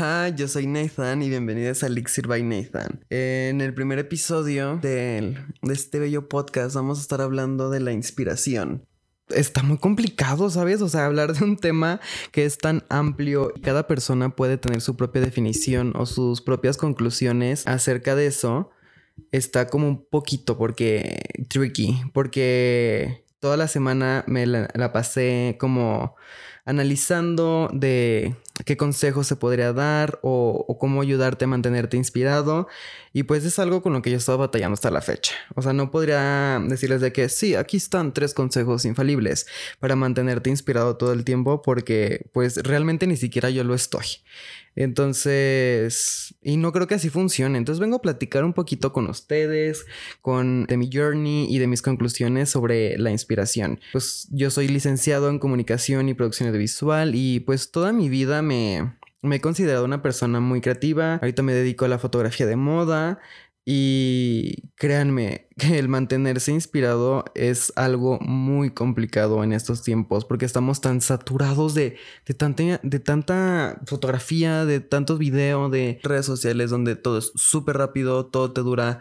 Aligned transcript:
Hola, 0.00 0.30
yo 0.30 0.48
soy 0.48 0.66
Nathan 0.66 1.20
y 1.20 1.28
bienvenidos 1.28 1.82
a 1.82 1.88
Elixir 1.88 2.26
by 2.26 2.42
Nathan. 2.42 3.04
En 3.10 3.60
el 3.60 3.74
primer 3.74 3.98
episodio 3.98 4.78
de, 4.78 5.36
este 5.70 5.98
bello 5.98 6.26
podcast 6.26 6.74
vamos 6.74 6.98
a 6.98 7.02
estar 7.02 7.20
hablando 7.20 7.68
de 7.68 7.80
la 7.80 7.92
inspiración 7.92 8.86
está 9.28 9.62
muy 9.62 9.76
complicado, 9.76 10.48
¿sabes? 10.48 10.80
O 10.80 10.88
sea, 10.88 11.04
hablar 11.04 11.34
de 11.34 11.44
un 11.44 11.56
tema 11.56 12.00
que 12.32 12.46
es 12.46 12.56
tan 12.56 12.82
amplio 12.88 13.52
y 13.54 13.60
cada 13.60 13.86
persona 13.86 14.34
puede 14.34 14.56
tener 14.56 14.80
su 14.80 14.96
propia 14.96 15.20
definición 15.20 15.92
o 15.94 16.06
sus 16.06 16.40
propias 16.40 16.78
conclusiones 16.78 17.66
acerca 17.66 18.16
de 18.16 18.26
eso, 18.26 18.70
está 19.32 19.68
como 19.68 19.86
un 19.86 20.04
poquito 20.04 20.56
porque 20.56 21.20
tricky, 21.48 22.00
porque 22.12 23.24
toda 23.38 23.56
la 23.58 23.68
semana 23.68 24.24
me 24.26 24.46
la 24.46 24.92
pasé 24.92 25.58
como 25.60 26.16
analizando 26.64 27.68
de 27.72 28.34
qué 28.64 28.76
consejos 28.76 29.26
se 29.26 29.36
podría 29.36 29.72
dar 29.72 30.18
o, 30.22 30.76
cómo 30.78 31.02
ayudarte 31.02 31.44
a 31.44 31.48
mantenerte 31.48 31.96
inspirado. 31.96 32.68
Y 33.12 33.24
pues 33.24 33.44
es 33.44 33.58
algo 33.58 33.82
con 33.82 33.92
lo 33.92 34.02
que 34.02 34.10
yo 34.10 34.16
he 34.16 34.18
estado 34.18 34.38
batallando 34.38 34.74
hasta 34.74 34.90
la 34.90 35.02
fecha. 35.02 35.34
O 35.54 35.62
sea, 35.62 35.72
no 35.72 35.90
podría 35.90 36.60
decirles 36.66 37.00
de 37.00 37.12
que 37.12 37.28
sí, 37.28 37.54
aquí 37.54 37.76
están 37.76 38.14
tres 38.14 38.34
consejos 38.34 38.84
infalibles 38.84 39.46
para 39.78 39.96
mantenerte 39.96 40.50
inspirado 40.50 40.96
todo 40.96 41.12
el 41.12 41.24
tiempo 41.24 41.62
porque 41.62 42.30
pues 42.32 42.56
realmente 42.58 43.06
ni 43.06 43.16
siquiera 43.16 43.50
yo 43.50 43.64
lo 43.64 43.74
estoy. 43.74 44.04
Entonces, 44.76 46.34
y 46.42 46.56
no 46.56 46.72
creo 46.72 46.86
que 46.86 46.94
así 46.94 47.10
funcione. 47.10 47.58
Entonces 47.58 47.80
vengo 47.80 47.96
a 47.96 48.02
platicar 48.02 48.44
un 48.44 48.52
poquito 48.52 48.92
con 48.92 49.08
ustedes, 49.08 49.84
con 50.22 50.64
de 50.66 50.76
mi 50.76 50.90
journey 50.92 51.46
y 51.48 51.58
de 51.58 51.66
mis 51.66 51.82
conclusiones 51.82 52.50
sobre 52.50 52.98
la 52.98 53.10
inspiración. 53.10 53.80
Pues 53.92 54.28
yo 54.30 54.50
soy 54.50 54.68
licenciado 54.68 55.28
en 55.28 55.38
comunicación 55.38 56.08
y 56.08 56.14
producción 56.14 56.48
audiovisual 56.48 57.14
y 57.14 57.40
pues 57.40 57.70
toda 57.70 57.92
mi 57.92 58.08
vida 58.08 58.42
me, 58.42 58.94
me 59.22 59.36
he 59.36 59.40
considerado 59.40 59.84
una 59.84 60.02
persona 60.02 60.40
muy 60.40 60.60
creativa. 60.60 61.16
Ahorita 61.16 61.42
me 61.42 61.52
dedico 61.52 61.84
a 61.84 61.88
la 61.88 61.98
fotografía 61.98 62.46
de 62.46 62.56
moda 62.56 63.20
y 63.72 64.72
créanme 64.74 65.46
que 65.56 65.78
el 65.78 65.88
mantenerse 65.88 66.50
inspirado 66.50 67.24
es 67.36 67.72
algo 67.76 68.18
muy 68.18 68.70
complicado 68.70 69.44
en 69.44 69.52
estos 69.52 69.84
tiempos 69.84 70.24
porque 70.24 70.44
estamos 70.44 70.80
tan 70.80 71.00
saturados 71.00 71.74
de, 71.74 71.96
de, 72.26 72.80
de 72.82 72.98
tanta 72.98 73.80
fotografía, 73.86 74.64
de 74.64 74.80
tantos 74.80 75.20
videos, 75.20 75.70
de 75.70 76.00
redes 76.02 76.26
sociales 76.26 76.70
donde 76.70 76.96
todo 76.96 77.18
es 77.18 77.30
súper 77.36 77.76
rápido, 77.76 78.26
todo 78.26 78.50
te 78.52 78.62
dura 78.62 78.98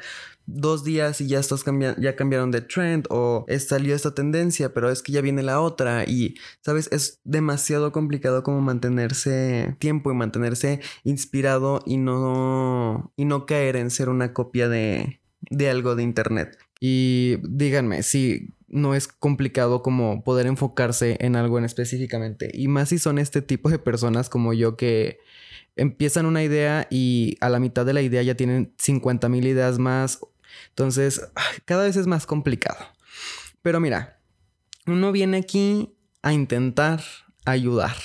dos 0.52 0.84
días 0.84 1.22
y 1.22 1.28
ya 1.28 1.40
estás 1.40 1.64
cambiando, 1.64 2.02
ya 2.02 2.16
cambiaron 2.16 2.52
de 2.52 2.62
trend 2.62 3.06
o 3.10 3.46
salió 3.60 3.96
esta 3.96 4.14
tendencia, 4.14 4.74
pero 4.74 4.90
es 4.90 5.02
que 5.02 5.12
ya 5.12 5.22
viene 5.22 5.44
la 5.44 5.62
otra 5.62 6.06
y, 6.06 6.36
sabes, 6.62 6.90
es 6.92 7.22
demasiado 7.24 7.92
complicado 7.92 8.44
como 8.44 8.62
mantenerse 8.62 9.76
tiempo 9.80 10.12
y 10.12 10.16
mantenerse 10.16 10.82
inspirado 11.04 11.82
y 11.86 11.98
no, 11.98 13.14
y 13.16 13.26
no 13.26 13.46
caer 13.46 13.76
en 13.76 13.92
ser 13.92 14.10
una 14.10 14.34
copia 14.34 14.68
de, 14.68 15.22
de 15.50 15.70
algo 15.70 15.96
de 15.96 16.04
internet. 16.04 16.58
Y 16.80 17.38
díganme 17.44 18.04
si 18.04 18.56
no 18.68 18.96
es 18.96 19.08
complicado 19.08 19.82
como 19.82 20.24
poder 20.24 20.48
enfocarse 20.48 21.18
en 21.20 21.36
algo 21.36 21.58
en 21.58 21.66
específicamente. 21.66 22.52
Y 22.54 22.68
más 22.68 22.90
si 22.90 23.00
son 23.00 23.20
este 23.20 23.42
tipo 23.42 23.70
de 23.70 23.80
personas 23.80 24.30
como 24.30 24.54
yo 24.54 24.78
que 24.78 25.20
empiezan 25.76 26.26
una 26.26 26.44
idea 26.44 26.88
y 26.90 27.38
a 27.42 27.50
la 27.50 27.60
mitad 27.60 27.86
de 27.86 27.94
la 27.94 28.02
idea 28.02 28.22
ya 28.22 28.36
tienen 28.36 28.74
50 28.78 29.30
mil 29.30 29.48
ideas 29.48 29.80
más 29.80 30.20
entonces, 30.70 31.22
cada 31.66 31.84
vez 31.84 31.96
es 31.96 32.08
más 32.08 32.26
complicado. 32.26 32.86
Pero 33.62 33.80
mira, 33.80 34.20
uno 34.86 35.12
viene 35.12 35.38
aquí 35.38 35.94
a 36.22 36.34
intentar 36.34 37.02
ayudar 37.46 37.96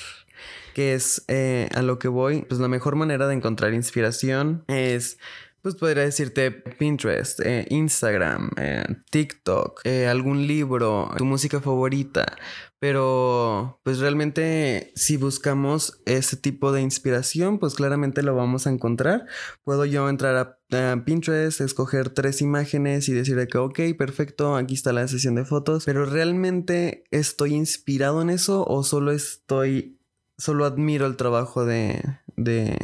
que 0.75 0.95
es 0.95 1.25
eh, 1.28 1.69
a 1.73 1.81
lo 1.81 1.98
que 1.98 2.09
voy, 2.09 2.42
pues 2.42 2.61
la 2.61 2.69
mejor 2.69 2.97
manera 2.97 3.28
de 3.28 3.34
encontrar 3.34 3.73
inspiración 3.73 4.64
es 4.67 5.19
pues 5.65 5.77
podría 5.77 6.03
decirte 6.03 6.51
Pinterest, 6.51 7.41
eh, 7.41 7.67
Instagram, 7.70 8.51
eh, 8.59 8.85
TikTok, 9.11 9.80
eh, 9.85 10.07
algún 10.07 10.47
libro, 10.47 11.11
tu 11.17 11.25
música 11.25 11.58
favorita. 11.58 12.36
Pero 12.79 13.80
pues 13.83 13.98
realmente 13.98 14.92
si 14.95 15.17
buscamos 15.17 16.03
ese 16.05 16.36
tipo 16.36 16.70
de 16.70 16.83
inspiración, 16.83 17.58
pues 17.58 17.77
claramente 17.77 18.23
lo 18.23 18.36
vamos 18.36 18.67
a 18.67 18.70
encontrar. 18.70 19.24
Puedo 19.64 19.86
yo 19.86 20.11
entrar 20.11 20.36
a, 20.36 21.05
Pinterest, 21.07 21.63
escoger 21.63 22.11
tres 22.11 22.42
imágenes 22.42 23.08
y 23.08 23.14
decir 23.14 23.48
que 23.51 23.57
ok, 23.57 23.80
perfecto, 23.97 24.57
aquí 24.57 24.74
está 24.74 24.92
la 24.92 25.08
sesión 25.08 25.35
de 25.35 25.47
fotos. 25.47 25.86
Pero 25.86 26.05
realmente 26.05 27.05
estoy 27.11 27.55
inspirado 27.55 28.20
en 28.20 28.29
eso 28.29 28.67
o 28.67 28.85
solo 28.85 29.13
estoy, 29.13 29.98
solo 30.36 30.67
admiro 30.67 31.07
el 31.07 31.17
trabajo 31.17 31.64
de, 31.64 32.03
de 32.36 32.77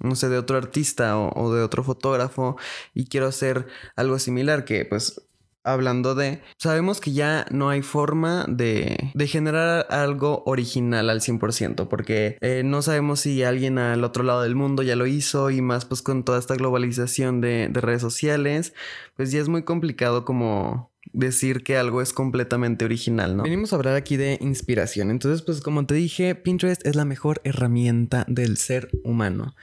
no 0.00 0.14
sé, 0.14 0.28
de 0.28 0.38
otro 0.38 0.56
artista 0.56 1.18
o, 1.18 1.52
de 1.52 1.62
otro 1.62 1.82
fotógrafo 1.82 2.56
y 2.94 3.06
quiero 3.06 3.26
hacer 3.26 3.66
algo 3.96 4.18
similar 4.18 4.64
que 4.64 4.84
pues 4.84 5.22
hablando 5.64 6.14
de, 6.14 6.40
sabemos 6.56 7.00
que 7.00 7.12
ya 7.12 7.46
no 7.50 7.68
hay 7.68 7.82
forma 7.82 8.46
de, 8.48 9.10
de 9.12 9.26
generar 9.26 9.86
algo 9.90 10.42
original 10.46 11.10
al 11.10 11.20
100%, 11.20 11.88
porque 11.88 12.38
eh, 12.40 12.62
no 12.64 12.80
sabemos 12.80 13.20
si 13.20 13.42
alguien 13.42 13.78
al 13.78 14.02
otro 14.04 14.22
lado 14.22 14.42
del 14.42 14.54
mundo 14.54 14.82
ya 14.82 14.96
lo 14.96 15.06
hizo 15.06 15.50
y 15.50 15.60
más 15.60 15.84
pues 15.84 16.00
con 16.00 16.24
toda 16.24 16.38
esta 16.38 16.54
globalización 16.54 17.40
de, 17.40 17.68
de 17.70 17.80
redes 17.80 18.00
sociales, 18.00 18.72
pues 19.16 19.30
ya 19.30 19.40
es 19.40 19.48
muy 19.48 19.62
complicado 19.64 20.24
como 20.24 20.90
decir 21.12 21.62
que 21.62 21.76
algo 21.76 22.02
es 22.02 22.12
completamente 22.12 22.84
original, 22.84 23.36
¿no? 23.36 23.42
Venimos 23.42 23.72
a 23.72 23.76
hablar 23.76 23.94
aquí 23.94 24.16
de 24.16 24.38
inspiración, 24.40 25.10
entonces 25.10 25.42
pues 25.42 25.60
como 25.60 25.86
te 25.86 25.94
dije, 25.94 26.34
Pinterest 26.34 26.86
es 26.86 26.96
la 26.96 27.04
mejor 27.04 27.40
herramienta 27.44 28.24
del 28.28 28.56
ser 28.56 28.90
humano. 29.04 29.54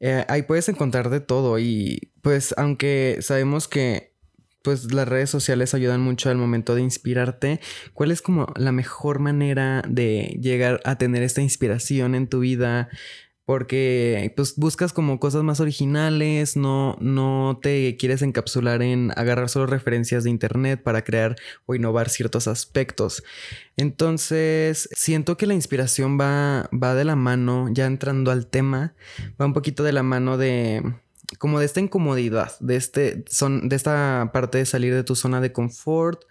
Eh, 0.00 0.24
ahí 0.28 0.42
puedes 0.42 0.68
encontrar 0.68 1.10
de 1.10 1.20
todo 1.20 1.58
y 1.58 2.12
pues 2.22 2.54
aunque 2.56 3.18
sabemos 3.20 3.66
que 3.66 4.14
pues 4.62 4.92
las 4.92 5.08
redes 5.08 5.30
sociales 5.30 5.74
ayudan 5.74 6.00
mucho 6.00 6.30
al 6.30 6.36
momento 6.36 6.74
de 6.74 6.82
inspirarte, 6.82 7.60
¿cuál 7.94 8.10
es 8.10 8.20
como 8.20 8.52
la 8.56 8.72
mejor 8.72 9.18
manera 9.18 9.82
de 9.88 10.38
llegar 10.40 10.80
a 10.84 10.98
tener 10.98 11.22
esta 11.22 11.40
inspiración 11.40 12.14
en 12.14 12.28
tu 12.28 12.40
vida? 12.40 12.88
Porque 13.48 14.30
pues 14.36 14.56
buscas 14.56 14.92
como 14.92 15.18
cosas 15.18 15.42
más 15.42 15.58
originales, 15.58 16.54
no, 16.54 16.98
no 17.00 17.58
te 17.62 17.96
quieres 17.96 18.20
encapsular 18.20 18.82
en 18.82 19.10
agarrar 19.16 19.48
solo 19.48 19.64
referencias 19.64 20.24
de 20.24 20.28
internet 20.28 20.82
para 20.82 21.02
crear 21.02 21.34
o 21.64 21.74
innovar 21.74 22.10
ciertos 22.10 22.46
aspectos. 22.46 23.24
Entonces, 23.78 24.90
siento 24.92 25.38
que 25.38 25.46
la 25.46 25.54
inspiración 25.54 26.20
va, 26.20 26.68
va 26.74 26.94
de 26.94 27.06
la 27.06 27.16
mano, 27.16 27.70
ya 27.72 27.86
entrando 27.86 28.30
al 28.30 28.48
tema, 28.48 28.92
va 29.40 29.46
un 29.46 29.54
poquito 29.54 29.82
de 29.82 29.92
la 29.92 30.02
mano 30.02 30.36
de 30.36 30.82
como 31.38 31.58
de 31.58 31.64
esta 31.64 31.80
incomodidad, 31.80 32.52
de 32.60 32.76
este 32.76 33.24
son 33.30 33.70
de 33.70 33.76
esta 33.76 34.28
parte 34.30 34.58
de 34.58 34.66
salir 34.66 34.92
de 34.92 35.04
tu 35.04 35.16
zona 35.16 35.40
de 35.40 35.52
confort, 35.52 36.24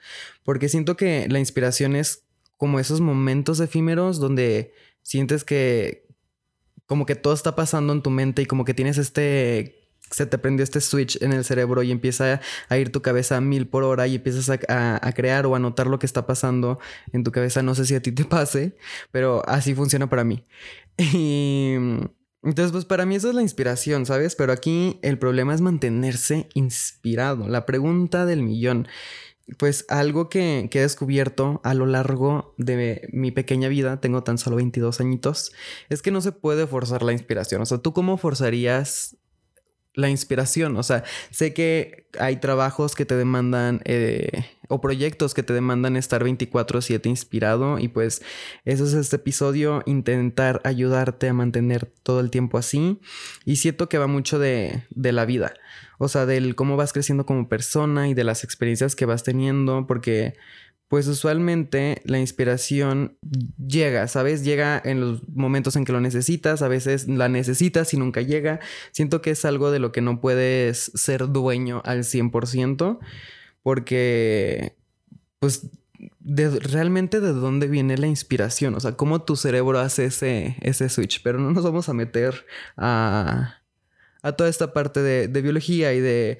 porque 0.43 0.69
siento 0.69 0.95
que 0.95 1.27
la 1.29 1.39
inspiración 1.39 1.95
es 1.95 2.25
como 2.57 2.79
esos 2.79 3.01
momentos 3.01 3.59
efímeros 3.59 4.19
donde 4.19 4.71
sientes 5.01 5.43
que 5.43 6.05
como 6.87 7.05
que 7.05 7.15
todo 7.15 7.33
está 7.33 7.55
pasando 7.55 7.93
en 7.93 8.01
tu 8.01 8.09
mente 8.09 8.41
y 8.41 8.45
como 8.45 8.65
que 8.65 8.73
tienes 8.73 8.97
este 8.97 9.87
se 10.11 10.25
te 10.25 10.37
prendió 10.37 10.63
este 10.63 10.81
switch 10.81 11.21
en 11.21 11.33
el 11.33 11.43
cerebro 11.43 11.83
y 11.83 11.91
empieza 11.91 12.39
a 12.69 12.77
ir 12.77 12.91
tu 12.91 13.01
cabeza 13.01 13.37
a 13.37 13.41
mil 13.41 13.67
por 13.67 13.83
hora 13.83 14.07
y 14.07 14.15
empiezas 14.15 14.49
a, 14.49 15.13
crear 15.13 15.45
o 15.45 15.55
a 15.55 15.59
notar 15.59 15.87
lo 15.87 15.99
que 15.99 16.05
está 16.05 16.25
pasando 16.25 16.79
en 17.11 17.23
tu 17.23 17.31
cabeza. 17.31 17.61
No 17.61 17.75
sé 17.75 17.85
si 17.85 17.95
a 17.95 18.01
ti 18.01 18.11
te 18.11 18.23
pase, 18.25 18.77
pero 19.11 19.47
así 19.47 19.73
funciona 19.75 20.09
para 20.09 20.23
mí. 20.23 20.45
Y 20.97 21.75
entonces, 22.43 22.71
pues 22.71 22.85
para 22.85 23.05
mí 23.05 23.15
eso 23.15 23.29
es 23.29 23.35
la 23.35 23.41
inspiración, 23.41 24.05
¿sabes? 24.05 24.35
Pero 24.35 24.53
aquí 24.53 24.99
el 25.01 25.19
problema 25.19 25.53
es 25.53 25.61
mantenerse 25.61 26.47
inspirado. 26.53 27.47
La 27.47 27.65
pregunta 27.65 28.25
del 28.25 28.43
millón 28.43 28.87
pues 29.57 29.85
algo 29.87 30.29
que, 30.29 30.69
he 30.71 30.79
descubierto 30.79 31.61
a 31.63 31.73
lo 31.73 31.85
largo 31.85 32.53
de 32.57 33.07
mi 33.13 33.31
pequeña 33.31 33.69
vida, 33.69 34.01
tengo 34.01 34.23
tan 34.23 34.37
solo 34.37 34.57
22 34.57 34.99
añitos, 34.99 35.53
es 35.89 36.01
que 36.01 36.11
no 36.11 36.21
se 36.21 36.33
puede 36.33 36.67
forzar 36.67 37.03
la 37.03 37.13
inspiración. 37.13 37.61
O 37.61 37.65
sea, 37.65 37.77
¿tú 37.77 37.93
cómo 37.93 38.17
forzarías 38.17 39.17
la 39.97 40.09
inspiración? 40.09 40.77
O 40.77 40.83
sea, 40.83 41.03
sé 41.31 41.53
que 41.53 42.05
hay 42.19 42.37
trabajos 42.37 42.95
que 42.95 43.05
te 43.05 43.15
demandan 43.15 43.81
eh, 43.85 44.45
o 44.69 44.79
proyectos 44.79 45.33
que 45.33 45.43
te 45.43 45.53
demandan 45.53 45.97
estar 45.97 46.23
24/7 46.23 47.07
inspirado 47.09 47.79
y 47.79 47.87
pues 47.87 48.21
eso 48.63 48.85
es 48.85 48.93
este 48.93 49.17
episodio, 49.17 49.81
intentar 49.85 50.61
ayudarte 50.63 51.27
a 51.27 51.33
mantener 51.33 51.91
todo 52.03 52.19
el 52.19 52.29
tiempo 52.29 52.57
así 52.57 52.99
y 53.43 53.57
siento 53.57 53.89
que 53.89 53.97
va 53.97 54.07
mucho 54.07 54.39
de, 54.39 54.83
de 54.91 55.11
la 55.11 55.25
vida. 55.25 55.53
O 55.97 56.07
sea, 56.07 56.27
del 56.27 56.53
cómo 56.53 56.77
vas 56.77 56.93
creciendo 56.93 57.25
como 57.25 57.49
persona 57.49 58.07
y 58.07 58.13
de 58.13 58.23
las 58.23 58.43
experiencias 58.43 58.95
que 58.95 59.05
vas 59.05 59.23
teniendo, 59.23 59.87
porque 59.87 60.35
pues 60.87 61.07
usualmente 61.07 62.01
la 62.05 62.19
inspiración 62.19 63.17
llega, 63.57 64.07
¿sabes? 64.07 64.43
Llega 64.43 64.81
en 64.83 65.01
los 65.01 65.27
momentos 65.29 65.75
en 65.75 65.83
que 65.83 65.91
lo 65.91 65.99
necesitas, 65.99 66.61
a 66.61 66.67
veces 66.67 67.07
la 67.07 67.27
necesitas 67.27 67.93
y 67.93 67.97
nunca 67.97 68.21
llega. 68.21 68.59
Siento 68.91 69.21
que 69.21 69.31
es 69.31 69.43
algo 69.43 69.71
de 69.71 69.79
lo 69.79 69.91
que 69.91 70.01
no 70.01 70.21
puedes 70.21 70.91
ser 70.95 71.29
dueño 71.29 71.81
al 71.83 72.03
100%, 72.03 72.99
porque 73.63 74.77
pues 75.39 75.69
realmente 76.19 77.19
de 77.19 77.33
dónde 77.33 77.67
viene 77.67 77.97
la 77.97 78.07
inspiración, 78.07 78.75
o 78.75 78.79
sea, 78.79 78.93
cómo 78.93 79.23
tu 79.23 79.35
cerebro 79.35 79.79
hace 79.79 80.05
ese, 80.05 80.55
ese 80.61 80.89
switch, 80.89 81.21
pero 81.21 81.39
no 81.39 81.51
nos 81.51 81.63
vamos 81.63 81.89
a 81.89 81.93
meter 81.93 82.45
a, 82.77 83.57
a 84.27 84.33
toda 84.33 84.49
esta 84.49 84.73
parte 84.73 85.01
de, 85.01 85.41
biología 85.41 85.93
y 85.93 85.99
de 85.99 86.37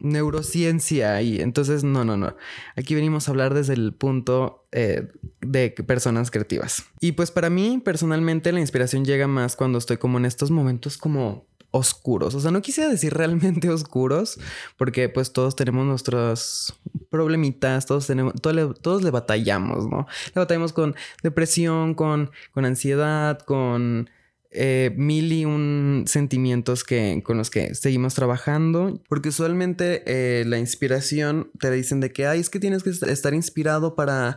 neurociencia 0.00 1.22
y 1.22 1.40
entonces 1.40 1.84
no, 1.84 2.04
no, 2.04 2.16
no. 2.16 2.36
Aquí 2.76 2.94
venimos 2.94 3.28
a 3.28 3.30
hablar 3.30 3.54
desde 3.54 3.74
el 3.74 3.92
punto 3.94 4.66
eh, 4.72 5.08
de 5.40 5.70
personas 5.70 6.30
creativas. 6.30 6.84
Y 7.00 7.12
pues 7.12 7.30
para 7.30 7.50
mí 7.50 7.80
personalmente 7.84 8.52
la 8.52 8.60
inspiración 8.60 9.04
llega 9.04 9.26
más 9.26 9.56
cuando 9.56 9.78
estoy 9.78 9.96
como 9.96 10.18
en 10.18 10.24
estos 10.24 10.50
momentos 10.50 10.98
como 10.98 11.46
oscuros. 11.74 12.34
O 12.36 12.40
sea, 12.40 12.52
no 12.52 12.62
quisiera 12.62 12.88
decir 12.88 13.12
realmente 13.12 13.68
oscuros, 13.70 14.38
porque 14.76 15.08
pues 15.08 15.32
todos 15.32 15.56
tenemos 15.56 15.84
nuestros 15.84 16.74
problemitas, 17.10 17.86
todos 17.86 18.06
tenemos, 18.06 18.34
todos 18.40 19.02
le, 19.02 19.10
batallamos, 19.10 19.88
¿no? 19.88 20.06
Le 20.34 20.40
batallamos 20.40 20.72
con 20.72 20.94
depresión, 21.22 21.94
con, 21.94 22.30
con 22.52 22.64
ansiedad, 22.64 23.40
con 23.40 24.08
eh, 24.54 24.92
mil 24.96 25.32
y 25.32 25.44
un 25.44 26.04
sentimientos 26.06 26.84
que, 26.84 27.20
con 27.24 27.36
los 27.36 27.50
que 27.50 27.74
seguimos 27.74 28.14
trabajando, 28.14 29.00
porque 29.08 29.30
usualmente 29.30 30.02
eh, 30.06 30.44
la 30.44 30.58
inspiración 30.58 31.50
te 31.58 31.70
dicen 31.70 32.00
de 32.00 32.12
que, 32.12 32.26
ay, 32.26 32.40
es 32.40 32.50
que 32.50 32.60
tienes 32.60 32.82
que 32.82 32.90
estar 32.90 33.34
inspirado 33.34 33.96
para 33.96 34.36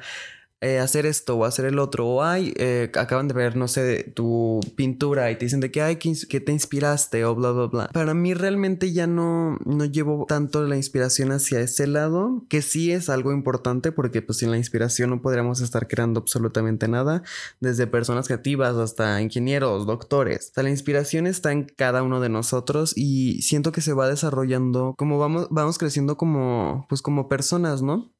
eh, 0.62 0.80
hacer 0.80 1.06
esto 1.06 1.38
o 1.38 1.46
hacer 1.46 1.66
el 1.66 1.78
otro, 1.78 2.08
o 2.08 2.24
ay, 2.24 2.54
eh, 2.58 2.92
acaban 2.96 3.28
de 3.28 3.36
ver, 3.36 3.56
no 3.56 3.68
sé, 3.68 4.12
tu 4.16 4.60
pintura 4.76 5.30
y 5.30 5.36
te 5.36 5.46
dicen 5.46 5.60
de 5.60 5.70
que, 5.70 5.82
ay, 5.84 5.98
que, 5.98 6.40
te 6.40 6.52
inspiraste 6.52 7.26
o 7.26 7.36
bla, 7.36 7.52
bla, 7.52 7.68
bla. 7.68 7.90
Para 7.94 8.14
mí 8.14 8.34
realmente 8.34 8.92
ya 8.92 9.06
no, 9.06 9.60
no 9.66 9.86
llevo 9.86 10.26
tanto 10.28 10.64
la 10.64 10.76
inspiración 10.76 11.32
hacia 11.32 11.60
ese 11.60 11.86
lado, 11.86 12.44
que 12.50 12.64
sí 12.64 12.92
es 12.92 13.10
algo 13.10 13.32
importante 13.34 13.92
porque 13.92 14.22
pues 14.22 14.40
sin 14.40 14.50
la 14.50 14.58
inspiración 14.58 15.12
no 15.12 15.22
podríamos 15.22 15.62
estar 15.62 15.88
creando 15.88 16.22
absolutamente 16.22 16.88
nada, 16.88 17.22
desde 17.60 17.86
personas 17.86 18.26
creativas 18.26 18.76
hasta 18.78 19.22
ingenieros, 19.22 19.86
doctores. 19.86 20.52
La 20.56 20.70
inspiración 20.70 21.28
está 21.28 21.52
en 21.52 21.66
cada 21.66 22.02
uno 22.02 22.20
de 22.20 22.30
nosotros 22.30 22.94
y 22.96 23.44
siento 23.44 23.72
que 23.72 23.82
se 23.82 23.94
va 23.94 24.10
desarrollando 24.10 24.96
como 24.98 25.20
vamos, 25.20 25.48
vamos 25.52 25.78
creciendo 25.78 26.18
como, 26.18 26.86
pues 26.90 27.02
como 27.02 27.30
personas, 27.30 27.82
¿no? 27.84 28.17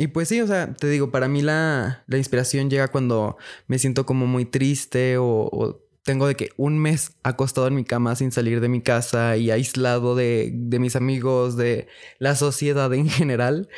Y 0.00 0.06
pues 0.06 0.28
sí, 0.28 0.40
o 0.40 0.46
sea, 0.46 0.72
te 0.74 0.88
digo, 0.88 1.10
para 1.10 1.26
mí 1.26 1.42
la, 1.42 2.04
la 2.06 2.18
inspiración 2.18 2.70
llega 2.70 2.86
cuando 2.86 3.36
me 3.66 3.80
siento 3.80 4.06
como 4.06 4.28
muy 4.28 4.44
triste 4.44 5.16
o, 5.18 5.82
tengo 6.04 6.26
de 6.28 6.36
que 6.36 6.50
un 6.56 6.78
mes 6.78 7.16
acostado 7.22 7.66
en 7.66 7.74
mi 7.74 7.84
cama 7.84 8.14
sin 8.14 8.32
salir 8.32 8.60
de 8.60 8.68
mi 8.68 8.80
casa 8.80 9.36
y 9.36 9.50
aislado 9.50 10.14
de, 10.14 10.52
de 10.54 10.78
mis 10.78 10.96
amigos, 10.96 11.56
de 11.56 11.88
la 12.18 12.36
sociedad 12.36 12.94
en 12.94 13.10
general. 13.10 13.68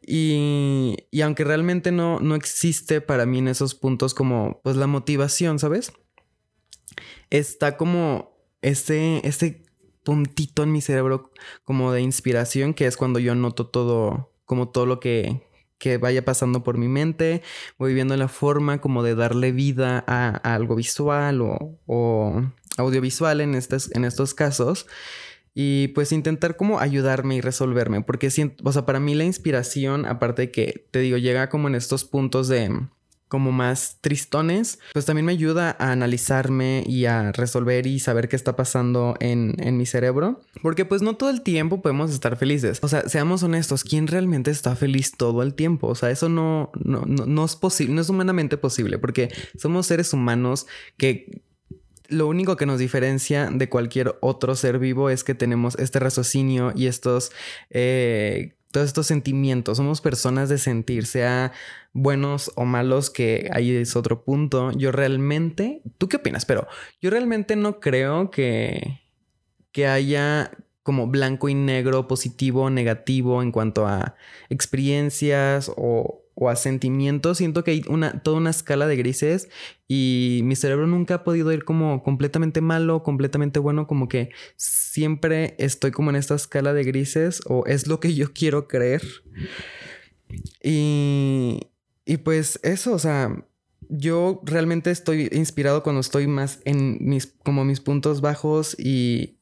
Y, 0.00 0.96
y, 1.10 1.22
aunque 1.22 1.44
realmente 1.44 1.90
no, 1.90 2.20
no 2.20 2.36
existe 2.36 3.00
para 3.00 3.26
mí 3.26 3.38
en 3.38 3.48
esos 3.48 3.74
puntos 3.74 4.14
como 4.14 4.60
pues 4.62 4.76
la 4.76 4.86
motivación, 4.86 5.58
¿sabes? 5.58 5.92
Está 7.30 7.76
como 7.76 8.38
este, 8.62 9.26
este 9.26 9.64
puntito 10.04 10.62
en 10.62 10.72
mi 10.72 10.80
cerebro 10.80 11.32
como 11.64 11.92
de 11.92 12.00
inspiración 12.00 12.74
que 12.74 12.86
es 12.86 12.96
cuando 12.96 13.18
yo 13.18 13.34
noto 13.34 13.66
todo, 13.66 14.32
como 14.46 14.68
todo 14.68 14.86
lo 14.86 15.00
que, 15.00 15.42
que 15.78 15.98
vaya 15.98 16.24
pasando 16.24 16.62
por 16.62 16.78
mi 16.78 16.88
mente, 16.88 17.42
voy 17.78 17.94
viendo 17.94 18.16
la 18.16 18.28
forma 18.28 18.80
como 18.80 19.02
de 19.02 19.14
darle 19.14 19.52
vida 19.52 20.04
a, 20.06 20.30
algo 20.54 20.76
visual 20.76 21.40
o, 21.42 22.52
audiovisual 22.76 23.40
en, 23.40 23.54
en 23.54 24.04
estos 24.04 24.34
casos 24.34 24.86
y 25.54 25.88
pues 25.88 26.10
intentar 26.10 26.56
como 26.56 26.80
ayudarme 26.80 27.36
y 27.36 27.40
resolverme, 27.40 28.02
porque 28.02 28.30
siento, 28.30 28.64
o 28.66 28.72
sea, 28.72 28.84
para 28.84 28.98
mí 28.98 29.14
la 29.14 29.24
inspiración, 29.24 30.04
aparte 30.04 30.42
de 30.42 30.50
que 30.50 30.86
te 30.90 30.98
digo, 30.98 31.16
llega 31.16 31.48
como 31.48 31.68
en 31.68 31.76
estos 31.76 32.04
puntos 32.04 32.48
de 32.48 32.70
como 33.28 33.52
más 33.52 33.98
tristones, 34.00 34.78
pues 34.92 35.04
también 35.04 35.26
me 35.26 35.32
ayuda 35.32 35.76
a 35.78 35.92
analizarme 35.92 36.84
y 36.86 37.06
a 37.06 37.32
resolver 37.32 37.86
y 37.86 37.98
saber 37.98 38.28
qué 38.28 38.36
está 38.36 38.54
pasando 38.56 39.16
en, 39.20 39.54
mi 39.76 39.86
cerebro. 39.86 40.40
Porque 40.62 40.84
pues 40.84 41.02
no 41.02 41.16
todo 41.16 41.30
el 41.30 41.42
tiempo 41.42 41.82
podemos 41.82 42.12
estar 42.12 42.36
felices. 42.36 42.78
O 42.82 42.88
sea, 42.88 43.08
seamos 43.08 43.42
honestos, 43.42 43.82
¿quién 43.82 44.06
realmente 44.06 44.50
está 44.50 44.76
feliz 44.76 45.12
todo 45.16 45.42
el 45.42 45.54
tiempo? 45.54 45.88
O 45.88 45.94
sea, 45.94 46.10
eso 46.10 46.28
no, 46.28 46.70
no, 46.82 47.02
no 47.06 47.44
es 47.44 47.56
posible, 47.56 47.94
no 47.94 48.00
es 48.00 48.08
humanamente 48.08 48.56
posible, 48.56 48.98
porque 48.98 49.28
somos 49.58 49.86
seres 49.86 50.12
humanos 50.12 50.66
que 50.96 51.42
lo 52.08 52.28
único 52.28 52.56
que 52.56 52.66
nos 52.66 52.78
diferencia 52.78 53.50
de 53.50 53.68
cualquier 53.68 54.16
otro 54.20 54.54
ser 54.54 54.78
vivo 54.78 55.10
es 55.10 55.24
que 55.24 55.34
tenemos 55.34 55.76
este 55.78 55.98
raciocinio 55.98 56.72
y 56.74 56.86
estos 56.86 57.32
eh, 57.70 58.54
todos 58.74 58.88
estos 58.88 59.06
sentimientos. 59.06 59.76
Somos 59.76 60.00
personas 60.00 60.48
de 60.48 60.58
sentir, 60.58 61.06
sea 61.06 61.52
buenos 61.92 62.50
o 62.56 62.64
malos, 62.64 63.08
que 63.08 63.48
ahí 63.52 63.70
es 63.70 63.94
otro 63.94 64.24
punto. 64.24 64.72
Yo 64.72 64.90
realmente, 64.90 65.80
¿tú 65.96 66.08
qué 66.08 66.16
opinas? 66.16 66.44
Pero 66.44 66.66
yo 67.00 67.10
realmente 67.10 67.54
no 67.54 67.78
creo 67.78 68.32
que, 68.32 69.00
que 69.70 69.86
haya 69.86 70.50
como 70.82 71.06
blanco 71.06 71.48
y 71.48 71.54
negro, 71.54 72.08
positivo, 72.08 72.68
negativo 72.68 73.42
en 73.42 73.52
cuanto 73.52 73.86
a 73.86 74.16
experiencias 74.50 75.70
o, 75.76 76.23
o 76.34 76.48
a 76.48 76.56
sentimientos. 76.56 77.38
Siento 77.38 77.64
que 77.64 77.72
hay 77.72 77.82
una, 77.88 78.22
toda 78.22 78.38
una 78.38 78.50
escala 78.50 78.86
de 78.86 78.96
grises 78.96 79.48
y 79.88 80.40
mi 80.44 80.56
cerebro 80.56 80.86
nunca 80.86 81.14
ha 81.14 81.24
podido 81.24 81.52
ir 81.52 81.64
como 81.64 82.02
completamente 82.02 82.60
malo, 82.60 83.02
completamente 83.02 83.58
bueno, 83.60 83.86
como 83.86 84.08
que 84.08 84.30
siempre 84.56 85.54
estoy 85.58 85.90
como 85.90 86.10
en 86.10 86.16
esta 86.16 86.34
escala 86.34 86.72
de 86.72 86.84
grises 86.84 87.40
o 87.46 87.64
es 87.66 87.86
lo 87.86 88.00
que 88.00 88.14
yo 88.14 88.32
quiero 88.32 88.68
creer. 88.68 89.02
Y, 90.62 91.60
y 92.04 92.16
pues 92.18 92.58
eso, 92.62 92.92
o 92.92 92.98
sea, 92.98 93.46
yo 93.88 94.40
realmente 94.44 94.90
estoy 94.90 95.28
inspirado 95.32 95.82
cuando 95.82 96.00
estoy 96.00 96.26
más 96.26 96.60
en 96.64 96.98
mis, 97.00 97.26
como 97.26 97.64
mis 97.64 97.80
puntos 97.80 98.20
bajos 98.20 98.76
y, 98.78 99.38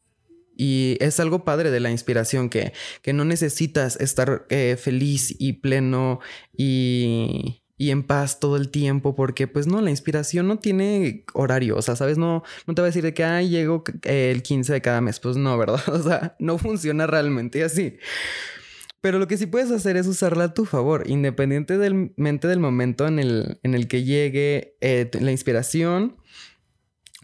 y 0.57 0.97
es 1.01 1.21
algo 1.21 1.45
padre 1.45 1.71
de 1.71 1.81
la 1.81 1.91
inspiración, 1.91 2.49
que, 2.49 2.73
que 3.03 3.13
no 3.13 3.25
necesitas 3.25 3.97
estar 3.97 4.47
eh, 4.51 4.77
feliz 4.79 5.35
y 5.39 5.55
pleno 5.55 6.21
y, 6.57 7.59
en 7.79 8.05
paz 8.05 8.39
todo 8.39 8.57
el 8.57 8.69
tiempo, 8.69 9.17
porque 9.17 9.49
pues 9.49 9.67
no, 9.67 9.81
la 9.81 9.91
inspiración 9.91 10.47
no 10.47 10.59
tiene 10.59 11.25
horario, 11.35 11.77
o 11.77 11.83
sea, 11.83 11.97
¿sabes? 11.97 12.17
No, 12.17 12.45
no 12.67 12.75
te 12.75 12.81
va 12.81 12.87
a 12.87 12.91
decir 12.91 13.03
de 13.03 13.13
que, 13.13 13.25
ay, 13.25 13.49
llego 13.49 13.83
el 14.05 14.43
15 14.43 14.73
de 14.73 14.81
cada 14.81 15.01
mes, 15.01 15.19
pues 15.19 15.37
no, 15.37 15.59
¿verdad? 15.59 15.81
O 15.89 16.01
sea, 16.01 16.37
no 16.39 16.59
funciona 16.59 17.09
realmente 17.09 17.65
así. 17.65 17.99
Pero 19.01 19.19
lo 19.19 19.27
que 19.27 19.37
sí 19.37 19.47
puedes 19.47 19.73
hacer 19.73 19.97
es 19.97 20.07
usarla 20.07 20.45
a 20.45 20.55
tu 20.55 20.65
favor, 20.65 21.03
independientemente 21.11 22.47
del 22.47 22.61
momento 22.61 23.09
en 23.09 23.19
el, 23.19 23.59
en 23.65 23.75
el 23.75 23.89
que 23.89 24.05
llegue 24.05 24.77
eh, 24.81 25.11
la 25.21 25.33
inspiración 25.33 26.17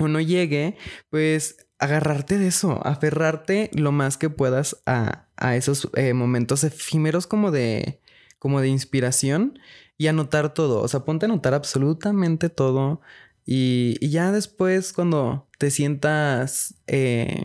o 0.00 0.08
no 0.08 0.20
llegue, 0.20 0.76
pues 1.08 1.67
agarrarte 1.78 2.38
de 2.38 2.48
eso, 2.48 2.84
aferrarte 2.86 3.70
lo 3.72 3.92
más 3.92 4.16
que 4.16 4.30
puedas 4.30 4.82
a, 4.86 5.26
esos 5.54 5.88
eh, 5.94 6.14
momentos 6.14 6.64
efímeros 6.64 7.26
como 7.26 7.50
de, 7.50 8.00
como 8.38 8.60
de 8.60 8.68
inspiración 8.68 9.58
y 9.96 10.08
anotar 10.08 10.54
todo. 10.54 10.82
O 10.82 10.88
sea, 10.88 11.00
ponte 11.00 11.26
a 11.26 11.28
anotar 11.28 11.54
absolutamente 11.54 12.48
todo. 12.48 13.00
Y, 13.46 13.96
ya 14.08 14.32
después, 14.32 14.92
cuando 14.92 15.48
te 15.58 15.70
sientas 15.70 16.74
eh, 16.86 17.44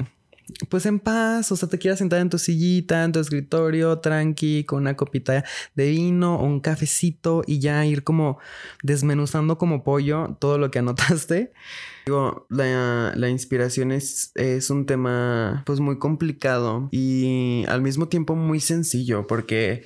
pues 0.69 0.85
en 0.85 0.99
paz, 0.99 1.51
o 1.51 1.55
sea, 1.55 1.69
te 1.69 1.77
quieras 1.77 1.99
sentar 1.99 2.19
en 2.19 2.29
tu 2.29 2.37
sillita, 2.37 3.03
en 3.03 3.11
tu 3.11 3.19
escritorio, 3.19 3.99
tranqui, 3.99 4.65
con 4.65 4.81
una 4.81 4.95
copita 4.95 5.43
de 5.75 5.89
vino 5.89 6.35
o 6.35 6.45
un 6.45 6.59
cafecito 6.59 7.43
y 7.47 7.59
ya 7.59 7.85
ir 7.85 8.03
como 8.03 8.39
desmenuzando 8.81 9.57
como 9.57 9.83
pollo 9.83 10.37
todo 10.39 10.57
lo 10.57 10.71
que 10.71 10.79
anotaste. 10.79 11.53
Digo, 12.05 12.45
la, 12.49 13.13
la 13.15 13.29
inspiración 13.29 13.91
es, 13.91 14.31
es, 14.35 14.69
un 14.69 14.85
tema 14.85 15.63
pues 15.65 15.79
muy 15.79 15.99
complicado 15.99 16.89
y 16.91 17.63
al 17.67 17.81
mismo 17.81 18.09
tiempo 18.09 18.35
muy 18.35 18.59
sencillo 18.59 19.25
porque 19.25 19.85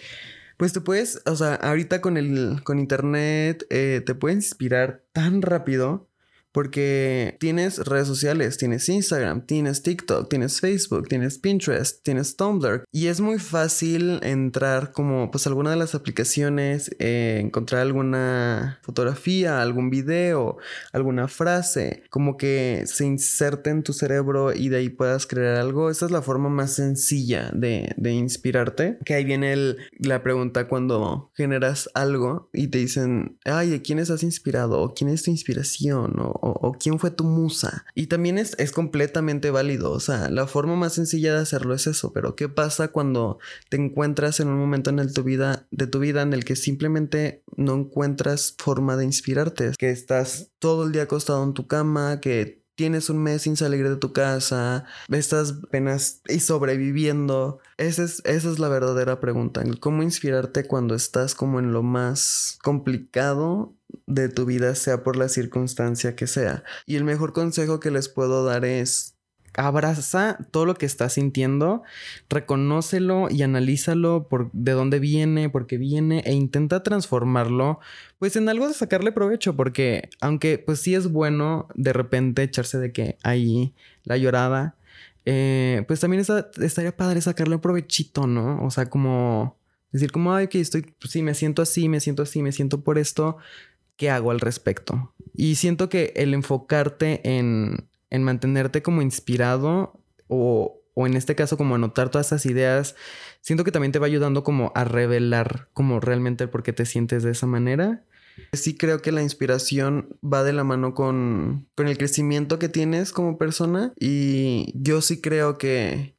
pues 0.57 0.73
te 0.73 0.81
puedes, 0.81 1.21
o 1.27 1.35
sea, 1.35 1.53
ahorita 1.53 2.01
con 2.01 2.17
el, 2.17 2.61
con 2.63 2.79
internet 2.79 3.65
eh, 3.69 4.01
te 4.03 4.15
puede 4.15 4.33
inspirar 4.33 5.03
tan 5.13 5.43
rápido 5.43 6.06
porque 6.57 7.37
tienes 7.39 7.77
redes 7.85 8.07
sociales, 8.07 8.57
tienes 8.57 8.89
Instagram, 8.89 9.45
tienes 9.45 9.83
TikTok, 9.83 10.27
tienes 10.27 10.59
Facebook, 10.59 11.07
tienes 11.07 11.37
Pinterest, 11.37 12.03
tienes 12.03 12.35
Tumblr. 12.35 12.83
Y 12.91 13.09
es 13.09 13.21
muy 13.21 13.37
fácil 13.37 14.19
entrar 14.23 14.91
como 14.91 15.29
pues 15.29 15.45
alguna 15.45 15.69
de 15.69 15.75
las 15.75 15.93
aplicaciones, 15.93 16.89
eh, 16.97 17.41
encontrar 17.43 17.83
alguna 17.83 18.79
fotografía, 18.81 19.61
algún 19.61 19.91
video, 19.91 20.57
alguna 20.93 21.27
frase, 21.27 22.01
como 22.09 22.37
que 22.37 22.85
se 22.87 23.05
inserte 23.05 23.69
en 23.69 23.83
tu 23.83 23.93
cerebro 23.93 24.51
y 24.51 24.69
de 24.69 24.77
ahí 24.77 24.89
puedas 24.89 25.27
crear 25.27 25.57
algo. 25.57 25.91
Esa 25.91 26.07
es 26.07 26.11
la 26.11 26.23
forma 26.23 26.49
más 26.49 26.73
sencilla 26.73 27.51
de, 27.53 27.93
inspirarte. 28.09 28.97
Que 29.05 29.13
ahí 29.13 29.25
viene 29.25 29.75
la 29.99 30.23
pregunta 30.23 30.67
cuando 30.67 31.29
generas 31.35 31.87
algo 31.93 32.49
y 32.51 32.69
te 32.69 32.79
dicen, 32.79 33.37
ay, 33.45 33.69
¿de 33.69 33.83
quién 33.83 33.99
estás 33.99 34.23
inspirado? 34.23 34.81
¿O 34.81 34.95
quién 34.95 35.11
es 35.11 35.21
tu 35.21 35.29
inspiración? 35.29 36.15
O, 36.17 36.46
o, 36.51 36.73
quién 36.73 36.99
fue 36.99 37.11
tu 37.11 37.23
musa. 37.23 37.85
Y 37.95 38.07
también 38.07 38.37
es, 38.37 38.55
es 38.59 38.71
completamente 38.71 39.51
válido, 39.51 39.91
o 39.91 39.99
sea, 39.99 40.29
la 40.29 40.47
forma 40.47 40.75
más 40.75 40.93
sencilla 40.93 41.33
de 41.33 41.41
hacerlo 41.41 41.73
es 41.73 41.87
eso, 41.87 42.11
pero 42.13 42.35
¿qué 42.35 42.49
pasa 42.49 42.89
cuando 42.89 43.39
te 43.69 43.77
encuentras 43.77 44.39
en 44.39 44.47
un 44.49 44.59
momento 44.59 44.89
en 44.89 45.13
tu 45.13 45.23
vida, 45.23 45.67
de 45.71 45.87
tu 45.87 45.99
vida 45.99 46.21
en 46.21 46.33
el 46.33 46.43
que 46.43 46.55
simplemente 46.55 47.43
no 47.55 47.75
encuentras 47.75 48.55
forma 48.57 48.97
de 48.97 49.05
inspirarte? 49.05 49.71
Que 49.77 49.91
estás 49.91 50.51
todo 50.59 50.85
el 50.85 50.91
día 50.91 51.03
acostado 51.03 51.43
en 51.43 51.53
tu 51.53 51.67
cama, 51.67 52.19
que 52.19 52.56
tienes 52.77 53.09
un 53.09 53.17
mes 53.17 53.41
sin 53.41 53.57
salir 53.57 53.89
de 53.89 53.97
tu 53.97 54.13
casa, 54.13 54.85
estás 55.09 55.55
apenas 55.63 56.21
y 56.29 56.39
sobreviviendo. 56.39 57.59
Esa 57.77 58.03
es, 58.03 58.21
esa 58.23 58.49
es 58.51 58.59
la 58.59 58.69
verdadera 58.69 59.19
pregunta. 59.19 59.63
¿Cómo 59.79 60.03
inspirarte 60.03 60.65
cuando 60.65 60.93
estás 60.93 61.33
como 61.35 61.59
en 61.59 61.73
lo 61.73 61.81
más 61.81 62.59
complicado 62.63 63.73
de 64.05 64.29
tu 64.29 64.45
vida, 64.45 64.75
sea 64.75 65.03
por 65.03 65.17
la 65.17 65.27
circunstancia 65.27 66.15
que 66.15 66.27
sea? 66.27 66.63
Y 66.85 66.95
el 66.95 67.03
mejor 67.03 67.33
consejo 67.33 67.79
que 67.79 67.91
les 67.91 68.09
puedo 68.09 68.45
dar 68.45 68.63
es 68.63 69.16
abraza 69.55 70.37
todo 70.51 70.65
lo 70.65 70.75
que 70.75 70.85
estás 70.85 71.13
sintiendo, 71.13 71.83
reconócelo 72.29 73.27
y 73.29 73.41
analízalo 73.41 74.27
por 74.27 74.51
de 74.51 74.73
dónde 74.73 74.99
viene, 74.99 75.49
por 75.49 75.67
qué 75.67 75.77
viene 75.77 76.21
e 76.25 76.33
intenta 76.33 76.83
transformarlo 76.83 77.79
pues 78.19 78.35
en 78.35 78.49
algo 78.49 78.67
de 78.67 78.73
sacarle 78.73 79.11
provecho 79.11 79.55
porque 79.55 80.09
aunque 80.21 80.57
pues 80.57 80.79
sí 80.79 80.95
es 80.95 81.11
bueno 81.11 81.67
de 81.75 81.93
repente 81.93 82.43
echarse 82.43 82.77
de 82.77 82.91
que 82.91 83.17
ahí 83.23 83.73
la 84.03 84.17
llorada, 84.17 84.75
eh, 85.25 85.83
pues 85.87 85.99
también 85.99 86.23
estaría 86.61 86.95
padre 86.95 87.21
sacarle 87.21 87.57
provechito, 87.57 88.27
¿no? 88.27 88.63
O 88.63 88.71
sea, 88.71 88.89
como 88.89 89.57
decir 89.91 90.11
como, 90.11 90.33
ay, 90.33 90.47
que 90.47 90.59
estoy, 90.59 90.83
pues 90.99 91.11
sí, 91.11 91.21
me 91.21 91.33
siento 91.33 91.61
así, 91.61 91.89
me 91.89 91.99
siento 91.99 92.23
así, 92.23 92.41
me 92.41 92.51
siento 92.51 92.81
por 92.81 92.97
esto, 92.97 93.37
¿qué 93.97 94.09
hago 94.09 94.31
al 94.31 94.39
respecto? 94.39 95.13
Y 95.35 95.55
siento 95.55 95.89
que 95.89 96.13
el 96.15 96.33
enfocarte 96.33 97.37
en 97.37 97.87
en 98.09 98.23
mantenerte 98.23 98.81
como 98.81 99.01
inspirado 99.01 99.99
o, 100.27 100.81
o 100.93 101.07
en 101.07 101.15
este 101.15 101.35
caso 101.35 101.57
como 101.57 101.75
anotar 101.75 102.09
todas 102.09 102.27
esas 102.27 102.45
ideas, 102.45 102.95
siento 103.41 103.63
que 103.63 103.71
también 103.71 103.91
te 103.91 103.99
va 103.99 104.07
ayudando 104.07 104.43
como 104.43 104.71
a 104.75 104.83
revelar 104.83 105.69
como 105.73 105.99
realmente 105.99 106.47
por 106.47 106.63
qué 106.63 106.73
te 106.73 106.85
sientes 106.85 107.23
de 107.23 107.31
esa 107.31 107.47
manera. 107.47 108.03
Sí 108.53 108.77
creo 108.77 109.01
que 109.01 109.11
la 109.11 109.23
inspiración 109.23 110.17
va 110.23 110.43
de 110.43 110.53
la 110.53 110.63
mano 110.63 110.93
con, 110.93 111.67
con 111.75 111.87
el 111.87 111.97
crecimiento 111.97 112.59
que 112.59 112.69
tienes 112.69 113.11
como 113.11 113.37
persona 113.37 113.93
y 113.99 114.73
yo 114.75 115.01
sí 115.01 115.21
creo 115.21 115.57
que 115.57 116.15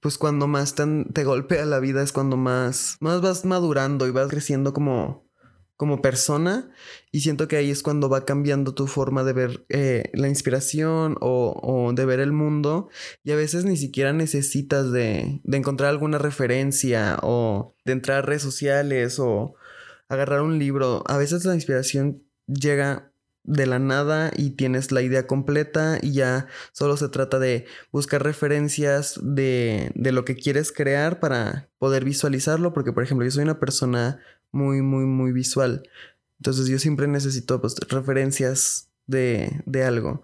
pues 0.00 0.18
cuando 0.18 0.46
más 0.46 0.74
te, 0.74 0.84
te 1.12 1.24
golpea 1.24 1.66
la 1.66 1.80
vida 1.80 2.02
es 2.02 2.12
cuando 2.12 2.36
más, 2.36 2.96
más 3.00 3.20
vas 3.20 3.44
madurando 3.44 4.06
y 4.06 4.10
vas 4.10 4.28
creciendo 4.28 4.72
como 4.72 5.27
como 5.78 6.02
persona 6.02 6.68
y 7.12 7.20
siento 7.20 7.46
que 7.46 7.56
ahí 7.56 7.70
es 7.70 7.84
cuando 7.84 8.08
va 8.08 8.24
cambiando 8.24 8.74
tu 8.74 8.88
forma 8.88 9.22
de 9.22 9.32
ver 9.32 9.64
eh, 9.68 10.10
la 10.12 10.28
inspiración 10.28 11.16
o, 11.20 11.92
de 11.94 12.04
ver 12.04 12.18
el 12.18 12.32
mundo 12.32 12.88
y 13.22 13.30
a 13.30 13.36
veces 13.36 13.64
ni 13.64 13.76
siquiera 13.76 14.12
necesitas 14.12 14.90
de, 14.90 15.40
de, 15.44 15.56
encontrar 15.56 15.90
alguna 15.90 16.18
referencia 16.18 17.16
o 17.22 17.76
de 17.84 17.92
entrar 17.92 18.18
a 18.18 18.22
redes 18.22 18.42
sociales 18.42 19.20
o 19.20 19.54
agarrar 20.08 20.42
un 20.42 20.58
libro. 20.58 21.04
A 21.06 21.16
veces 21.16 21.44
la 21.44 21.54
inspiración 21.54 22.24
llega 22.48 23.12
de 23.44 23.66
la 23.66 23.78
nada 23.78 24.32
y 24.36 24.50
tienes 24.50 24.90
la 24.90 25.00
idea 25.00 25.28
completa 25.28 25.98
y 26.02 26.12
ya 26.12 26.48
solo 26.72 26.96
se 26.96 27.08
trata 27.08 27.38
de 27.38 27.66
buscar 27.92 28.24
referencias 28.24 29.18
de, 29.22 29.92
de 29.94 30.10
lo 30.10 30.24
que 30.24 30.34
quieres 30.34 30.72
crear 30.72 31.20
para 31.20 31.68
poder 31.78 32.04
visualizarlo 32.04 32.74
porque 32.74 32.92
por 32.92 33.04
ejemplo 33.04 33.24
yo 33.24 33.30
soy 33.30 33.44
una 33.44 33.60
persona 33.60 34.20
muy, 34.52 34.82
muy, 34.82 35.04
muy 35.04 35.32
visual. 35.32 35.82
Entonces 36.38 36.68
yo 36.68 36.78
siempre 36.78 37.08
necesito 37.08 37.60
pues, 37.60 37.76
referencias 37.88 38.90
de, 39.06 39.62
de 39.66 39.84
algo. 39.84 40.22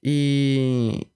Y 0.00 1.08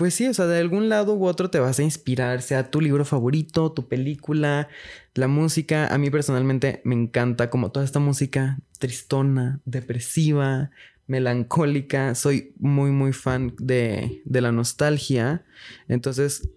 pues 0.00 0.14
sí, 0.14 0.26
o 0.26 0.32
sea, 0.32 0.46
de 0.46 0.58
algún 0.58 0.88
lado 0.88 1.14
u 1.14 1.26
otro 1.26 1.50
te 1.50 1.58
vas 1.58 1.78
a 1.78 1.82
inspirar, 1.82 2.40
sea 2.40 2.70
tu 2.70 2.80
libro 2.80 3.04
favorito, 3.04 3.72
tu 3.72 3.86
película, 3.86 4.68
la 5.14 5.28
música. 5.28 5.88
A 5.88 5.98
mí 5.98 6.08
personalmente 6.08 6.80
me 6.84 6.94
encanta 6.94 7.50
como 7.50 7.70
toda 7.70 7.84
esta 7.84 7.98
música 7.98 8.58
tristona, 8.78 9.60
depresiva, 9.66 10.70
melancólica. 11.06 12.14
Soy 12.14 12.54
muy, 12.58 12.92
muy 12.92 13.12
fan 13.12 13.54
de, 13.58 14.22
de 14.24 14.40
la 14.40 14.52
nostalgia. 14.52 15.44
Entonces, 15.86 16.48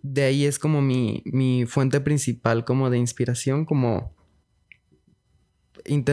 de 0.00 0.22
ahí 0.22 0.46
es 0.46 0.58
como 0.58 0.80
mi, 0.80 1.22
mi 1.26 1.66
fuente 1.66 2.00
principal 2.00 2.64
como 2.64 2.88
de 2.88 2.96
inspiración, 2.96 3.66
como 3.66 4.15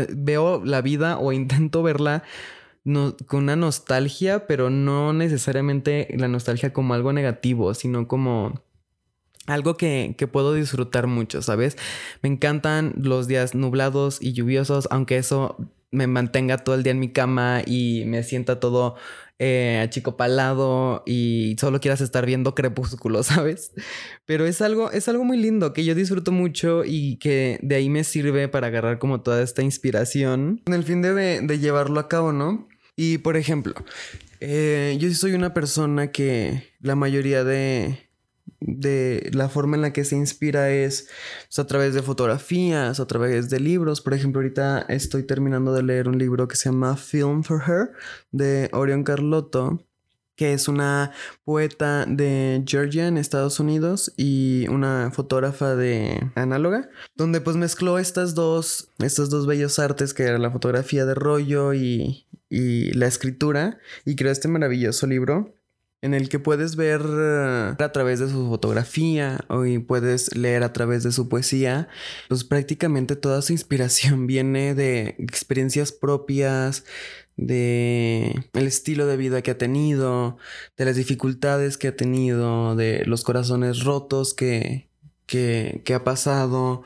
veo 0.09 0.63
la 0.63 0.81
vida 0.81 1.17
o 1.17 1.31
intento 1.31 1.83
verla 1.83 2.23
con 2.83 3.43
una 3.43 3.55
nostalgia, 3.55 4.45
pero 4.45 4.69
no 4.69 5.13
necesariamente 5.13 6.13
la 6.17 6.27
nostalgia 6.27 6.73
como 6.73 6.93
algo 6.93 7.13
negativo, 7.13 7.73
sino 7.73 8.07
como 8.07 8.61
algo 9.45 9.75
que, 9.75 10.15
que, 10.17 10.27
puedo 10.27 10.53
disfrutar 10.53 11.07
mucho, 11.07 11.41
¿sabes? 11.41 11.77
Me 12.21 12.29
encantan 12.29 12.93
los 12.97 13.27
días 13.27 13.55
nublados 13.55 14.21
y 14.21 14.33
lluviosos, 14.33 14.87
aunque 14.91 15.17
eso 15.17 15.57
me 15.93 16.07
mantenga 16.07 16.57
todo 16.57 16.75
el 16.75 16.83
día 16.83 16.91
en 16.91 16.99
mi 16.99 17.11
cama 17.11 17.61
y 17.65 18.03
me 18.05 18.23
sienta 18.23 18.59
todo 18.59 18.95
eh, 19.39 19.79
achicopalado 19.83 21.03
y 21.05 21.55
solo 21.59 21.79
quieras 21.79 22.01
estar 22.01 22.25
viendo 22.25 22.55
crepúsculo, 22.55 23.23
¿sabes? 23.23 23.71
Pero 24.25 24.45
es 24.45 24.61
algo, 24.61 24.91
es 24.91 25.07
algo 25.07 25.23
muy 25.23 25.37
lindo 25.37 25.73
que 25.73 25.85
yo 25.85 25.95
disfruto 25.95 26.31
mucho 26.31 26.83
y 26.85 27.17
que 27.17 27.59
de 27.61 27.75
ahí 27.75 27.89
me 27.89 28.03
sirve 28.03 28.47
para 28.47 28.67
agarrar 28.67 28.99
como 28.99 29.21
toda 29.21 29.41
esta 29.41 29.61
inspiración. 29.61 30.61
En 30.65 30.73
el 30.73 30.83
fin 30.83 31.01
de, 31.01 31.13
de 31.13 31.59
llevarlo 31.59 31.99
a 31.99 32.07
cabo, 32.07 32.33
¿no? 32.33 32.67
Y 32.95 33.19
por 33.19 33.37
ejemplo, 33.37 33.73
eh, 34.39 34.97
yo 34.99 35.11
soy 35.13 35.33
una 35.33 35.53
persona 35.53 36.11
que 36.11 36.73
la 36.79 36.95
mayoría 36.95 37.43
de, 37.43 38.09
de 38.65 39.29
la 39.33 39.49
forma 39.49 39.75
en 39.75 39.81
la 39.81 39.93
que 39.93 40.05
se 40.05 40.15
inspira 40.15 40.69
es 40.71 41.09
pues, 41.47 41.59
a 41.59 41.67
través 41.67 41.93
de 41.93 42.01
fotografías, 42.01 42.99
a 42.99 43.07
través 43.07 43.49
de 43.49 43.59
libros. 43.59 44.01
Por 44.01 44.13
ejemplo, 44.13 44.39
ahorita 44.39 44.85
estoy 44.89 45.23
terminando 45.23 45.73
de 45.73 45.83
leer 45.83 46.07
un 46.07 46.17
libro 46.17 46.47
que 46.47 46.55
se 46.55 46.69
llama 46.69 46.97
Film 46.97 47.43
for 47.43 47.61
Her 47.67 47.91
de 48.31 48.69
Orion 48.73 49.03
Carlotto, 49.03 49.83
que 50.35 50.53
es 50.53 50.67
una 50.67 51.11
poeta 51.43 52.05
de 52.07 52.63
Georgia 52.65 53.07
en 53.07 53.17
Estados 53.17 53.59
Unidos 53.59 54.13
y 54.17 54.65
una 54.69 55.11
fotógrafa 55.11 55.75
de 55.75 56.31
análoga, 56.35 56.89
donde 57.15 57.41
pues 57.41 57.55
mezcló 57.55 57.99
estas 57.99 58.33
dos, 58.33 58.89
estos 58.99 59.29
dos 59.29 59.45
bellos 59.45 59.77
artes 59.77 60.13
que 60.13 60.23
era 60.23 60.39
la 60.39 60.51
fotografía 60.51 61.05
de 61.05 61.13
rollo 61.13 61.73
y, 61.73 62.25
y 62.49 62.91
la 62.93 63.07
escritura 63.07 63.77
y 64.05 64.15
creó 64.15 64.31
este 64.31 64.47
maravilloso 64.47 65.05
libro 65.05 65.53
en 66.03 66.13
el 66.13 66.27
que 66.27 66.37
puedes 66.37 66.75
ver 66.75 67.01
eh, 67.01 67.75
a 67.79 67.91
través 67.93 68.19
de 68.19 68.29
su 68.29 68.49
fotografía 68.49 69.39
o 69.47 69.63
puedes 69.87 70.35
leer 70.35 70.63
a 70.63 70.73
través 70.73 71.01
de 71.03 71.13
su 71.13 71.29
poesía, 71.29 71.87
pues 72.27 72.43
prácticamente 72.43 73.15
toda 73.15 73.41
su 73.41 73.53
inspiración 73.53 74.27
viene 74.27 74.75
de 74.75 75.15
experiencias 75.17 75.93
propias, 75.93 76.83
de 77.37 78.43
el 78.51 78.67
estilo 78.67 79.07
de 79.07 79.15
vida 79.15 79.41
que 79.41 79.51
ha 79.51 79.57
tenido, 79.57 80.37
de 80.77 80.85
las 80.85 80.97
dificultades 80.97 81.77
que 81.77 81.87
ha 81.87 81.95
tenido, 81.95 82.75
de 82.75 83.05
los 83.05 83.23
corazones 83.23 83.85
rotos 83.85 84.33
que, 84.33 84.89
que, 85.25 85.83
que 85.85 85.93
ha 85.93 86.03
pasado. 86.03 86.83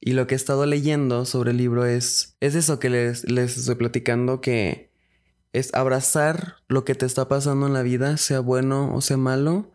Y 0.00 0.12
lo 0.12 0.28
que 0.28 0.34
he 0.34 0.36
estado 0.36 0.64
leyendo 0.66 1.24
sobre 1.24 1.50
el 1.50 1.56
libro 1.56 1.86
es, 1.86 2.36
es 2.40 2.54
eso 2.54 2.78
que 2.78 2.90
les, 2.90 3.28
les 3.28 3.56
estoy 3.56 3.74
platicando 3.74 4.40
que 4.40 4.93
es 5.54 5.72
abrazar 5.72 6.56
lo 6.68 6.84
que 6.84 6.94
te 6.94 7.06
está 7.06 7.28
pasando 7.28 7.66
en 7.66 7.72
la 7.72 7.82
vida, 7.82 8.16
sea 8.18 8.40
bueno 8.40 8.94
o 8.94 9.00
sea 9.00 9.16
malo, 9.16 9.72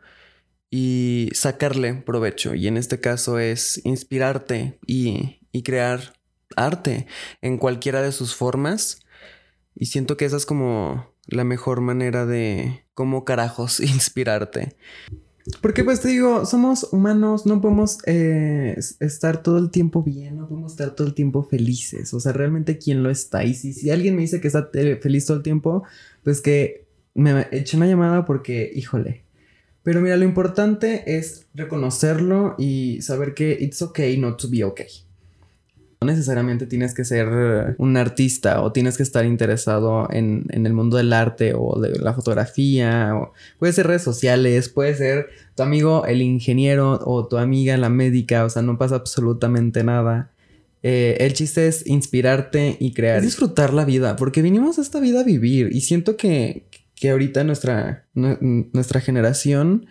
y 0.69 1.29
sacarle 1.33 1.95
provecho. 1.95 2.53
Y 2.53 2.67
en 2.67 2.77
este 2.77 2.99
caso 2.99 3.39
es 3.39 3.81
inspirarte 3.85 4.77
y, 4.85 5.39
y 5.51 5.63
crear 5.63 6.13
arte 6.55 7.07
en 7.41 7.57
cualquiera 7.57 8.01
de 8.01 8.11
sus 8.11 8.35
formas. 8.35 8.99
Y 9.73 9.87
siento 9.87 10.17
que 10.17 10.25
esa 10.25 10.37
es 10.37 10.45
como 10.45 11.13
la 11.25 11.43
mejor 11.43 11.81
manera 11.81 12.25
de 12.25 12.85
cómo 12.93 13.23
carajos 13.25 13.79
inspirarte. 13.79 14.75
Porque 15.61 15.83
pues 15.83 16.01
te 16.01 16.09
digo, 16.09 16.45
somos 16.45 16.89
humanos, 16.91 17.45
no 17.45 17.59
podemos 17.61 17.97
eh, 18.05 18.77
estar 18.99 19.41
todo 19.41 19.57
el 19.57 19.71
tiempo 19.71 20.03
bien, 20.03 20.37
no 20.37 20.47
podemos 20.47 20.73
estar 20.73 20.91
todo 20.91 21.07
el 21.07 21.13
tiempo 21.13 21.43
felices. 21.43 22.13
O 22.13 22.19
sea, 22.19 22.33
realmente 22.33 22.77
quién 22.77 23.03
lo 23.03 23.09
está. 23.09 23.43
Y 23.43 23.53
si, 23.53 23.73
si 23.73 23.89
alguien 23.89 24.15
me 24.15 24.21
dice 24.21 24.41
que 24.41 24.47
está 24.47 24.69
feliz 25.01 25.25
todo 25.25 25.37
el 25.37 25.43
tiempo, 25.43 25.83
pues 26.23 26.41
que 26.41 26.85
me 27.13 27.47
eche 27.51 27.77
una 27.77 27.87
llamada 27.87 28.25
porque, 28.25 28.71
híjole. 28.73 29.23
Pero 29.83 30.01
mira, 30.01 30.17
lo 30.17 30.25
importante 30.25 31.17
es 31.17 31.47
reconocerlo 31.53 32.55
y 32.57 33.01
saber 33.01 33.33
que 33.33 33.57
it's 33.59 33.81
okay 33.81 34.17
not 34.17 34.39
to 34.39 34.49
be 34.49 34.63
okay. 34.63 34.87
No 36.01 36.07
necesariamente 36.07 36.65
tienes 36.65 36.93
que 36.93 37.03
ser 37.03 37.75
un 37.77 37.97
artista 37.97 38.61
o 38.61 38.71
tienes 38.71 38.95
que 38.95 39.03
estar 39.03 39.25
interesado 39.25 40.07
en, 40.09 40.45
el 40.49 40.73
mundo 40.73 40.95
del 40.95 41.11
arte 41.11 41.53
o 41.53 41.77
de 41.77 41.99
la 41.99 42.13
fotografía. 42.13 43.11
O 43.17 43.33
puede 43.57 43.73
ser 43.73 43.87
redes 43.87 44.03
sociales, 44.03 44.69
puede 44.69 44.95
ser 44.95 45.27
tu 45.57 45.63
amigo 45.63 46.05
el 46.05 46.21
ingeniero 46.21 47.01
o 47.03 47.27
tu 47.27 47.37
amiga 47.37 47.75
la 47.75 47.89
médica. 47.89 48.45
O 48.45 48.49
sea, 48.49 48.61
no 48.61 48.77
pasa 48.77 48.95
absolutamente 48.95 49.83
nada. 49.83 50.31
Eh, 50.83 51.17
el 51.19 51.33
chiste 51.33 51.67
es 51.67 51.85
inspirarte 51.85 52.77
y 52.79 52.93
crear. 52.93 53.21
disfrutar 53.21 53.73
la 53.73 53.83
vida, 53.83 54.15
porque 54.15 54.41
vinimos 54.41 54.79
a 54.79 54.81
esta 54.81 55.01
vida 55.01 55.19
a 55.19 55.23
vivir. 55.25 55.67
Y 55.73 55.81
siento 55.81 56.15
que, 56.15 56.63
que 56.95 57.09
ahorita 57.09 57.43
nuestra, 57.43 58.05
nuestra 58.13 59.01
generación, 59.01 59.87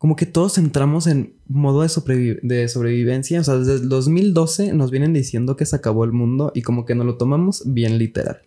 como 0.00 0.16
que 0.16 0.24
todos 0.24 0.56
entramos 0.56 1.06
en 1.06 1.34
modo 1.46 1.82
de, 1.82 2.40
de 2.42 2.68
sobrevivencia. 2.68 3.38
O 3.38 3.44
sea, 3.44 3.58
desde 3.58 3.74
el 3.74 3.90
2012 3.90 4.72
nos 4.72 4.90
vienen 4.90 5.12
diciendo 5.12 5.58
que 5.58 5.66
se 5.66 5.76
acabó 5.76 6.04
el 6.04 6.12
mundo 6.12 6.52
y 6.54 6.62
como 6.62 6.86
que 6.86 6.94
nos 6.94 7.04
lo 7.04 7.18
tomamos 7.18 7.64
bien 7.66 7.98
literal. 7.98 8.40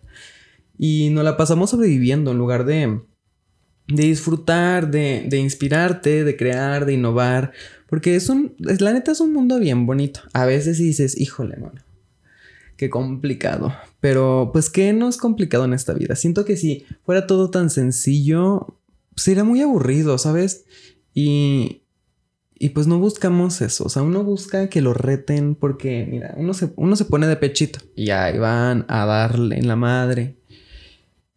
Y 0.78 1.10
nos 1.10 1.22
la 1.22 1.36
pasamos 1.36 1.70
sobreviviendo 1.70 2.32
en 2.32 2.38
lugar 2.38 2.64
de, 2.64 3.02
de 3.86 4.02
disfrutar, 4.02 4.90
de, 4.90 5.26
de 5.28 5.38
inspirarte, 5.38 6.24
de 6.24 6.36
crear, 6.36 6.86
de 6.86 6.94
innovar. 6.94 7.52
Porque 7.88 8.16
es 8.16 8.28
un, 8.28 8.56
la 8.58 8.92
neta 8.92 9.12
es 9.12 9.20
un 9.20 9.32
mundo 9.32 9.60
bien 9.60 9.86
bonito. 9.86 10.22
A 10.32 10.46
veces 10.46 10.78
dices, 10.78 11.16
híjole, 11.20 11.56
mano, 11.58 11.80
qué 12.76 12.90
complicado. 12.90 13.72
Pero 14.00 14.50
pues 14.52 14.70
qué 14.70 14.92
no 14.92 15.08
es 15.08 15.18
complicado 15.18 15.66
en 15.66 15.74
esta 15.74 15.92
vida. 15.92 16.16
Siento 16.16 16.44
que 16.44 16.56
si 16.56 16.84
fuera 17.04 17.28
todo 17.28 17.50
tan 17.50 17.70
sencillo, 17.70 18.76
sería 19.14 19.44
muy 19.44 19.60
aburrido, 19.60 20.18
¿sabes? 20.18 20.64
Y, 21.14 21.82
y 22.54 22.70
pues 22.70 22.86
no 22.86 22.98
buscamos 22.98 23.62
eso. 23.62 23.84
O 23.84 23.88
sea, 23.88 24.02
uno 24.02 24.24
busca 24.24 24.68
que 24.68 24.82
lo 24.82 24.92
reten 24.92 25.54
porque, 25.54 26.06
mira, 26.10 26.34
uno 26.36 26.52
se, 26.52 26.70
uno 26.76 26.96
se 26.96 27.06
pone 27.06 27.26
de 27.26 27.36
pechito 27.36 27.78
y 27.96 28.10
ahí 28.10 28.38
van 28.38 28.84
a 28.88 29.06
darle 29.06 29.58
en 29.58 29.68
la 29.68 29.76
madre. 29.76 30.36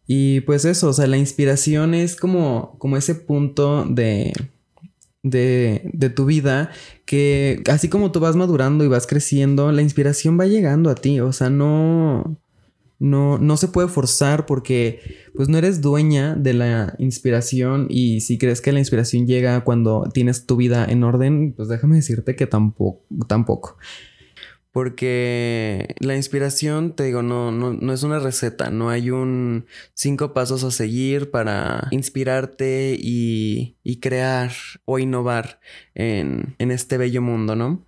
Y 0.06 0.40
pues 0.42 0.64
eso, 0.64 0.88
o 0.88 0.92
sea, 0.92 1.06
la 1.06 1.18
inspiración 1.18 1.94
es 1.94 2.16
como, 2.16 2.76
como 2.78 2.96
ese 2.96 3.14
punto 3.14 3.84
de 3.84 4.32
de, 5.22 5.90
de, 5.92 6.10
tu 6.10 6.26
vida 6.26 6.70
que 7.04 7.62
así 7.70 7.88
como 7.88 8.12
tú 8.12 8.20
vas 8.20 8.36
madurando 8.36 8.84
y 8.84 8.88
vas 8.88 9.06
creciendo, 9.06 9.72
la 9.72 9.82
inspiración 9.82 10.38
va 10.38 10.46
llegando 10.46 10.90
a 10.90 10.94
ti, 10.94 11.20
o 11.20 11.32
sea, 11.32 11.50
no, 11.50 12.36
no, 12.98 13.38
no 13.38 13.56
se 13.56 13.68
puede 13.68 13.88
forzar 13.88 14.46
porque 14.46 15.00
pues 15.34 15.48
no 15.48 15.58
eres 15.58 15.80
dueña 15.80 16.34
de 16.34 16.52
la 16.54 16.94
inspiración 16.98 17.86
y 17.88 18.20
si 18.20 18.38
crees 18.38 18.60
que 18.60 18.72
la 18.72 18.80
inspiración 18.80 19.26
llega 19.26 19.62
cuando 19.62 20.08
tienes 20.12 20.46
tu 20.46 20.56
vida 20.56 20.84
en 20.84 21.04
orden, 21.04 21.52
pues 21.52 21.68
déjame 21.68 21.96
decirte 21.96 22.34
que 22.34 22.46
tampoco, 22.46 23.04
tampoco. 23.28 23.76
Porque 24.70 25.94
la 25.98 26.14
inspiración, 26.14 26.94
te 26.94 27.04
digo, 27.04 27.22
no, 27.22 27.50
no, 27.50 27.72
no, 27.72 27.92
es 27.92 28.02
una 28.02 28.18
receta, 28.18 28.70
no 28.70 28.90
hay 28.90 29.10
un 29.10 29.66
cinco 29.94 30.34
pasos 30.34 30.62
a 30.62 30.70
seguir 30.70 31.30
para 31.30 31.88
inspirarte 31.90 32.96
y, 33.00 33.76
y 33.82 33.98
crear 33.98 34.52
o 34.84 34.98
innovar 34.98 35.60
en, 35.94 36.54
en 36.58 36.70
este 36.70 36.98
bello 36.98 37.22
mundo, 37.22 37.56
¿no? 37.56 37.86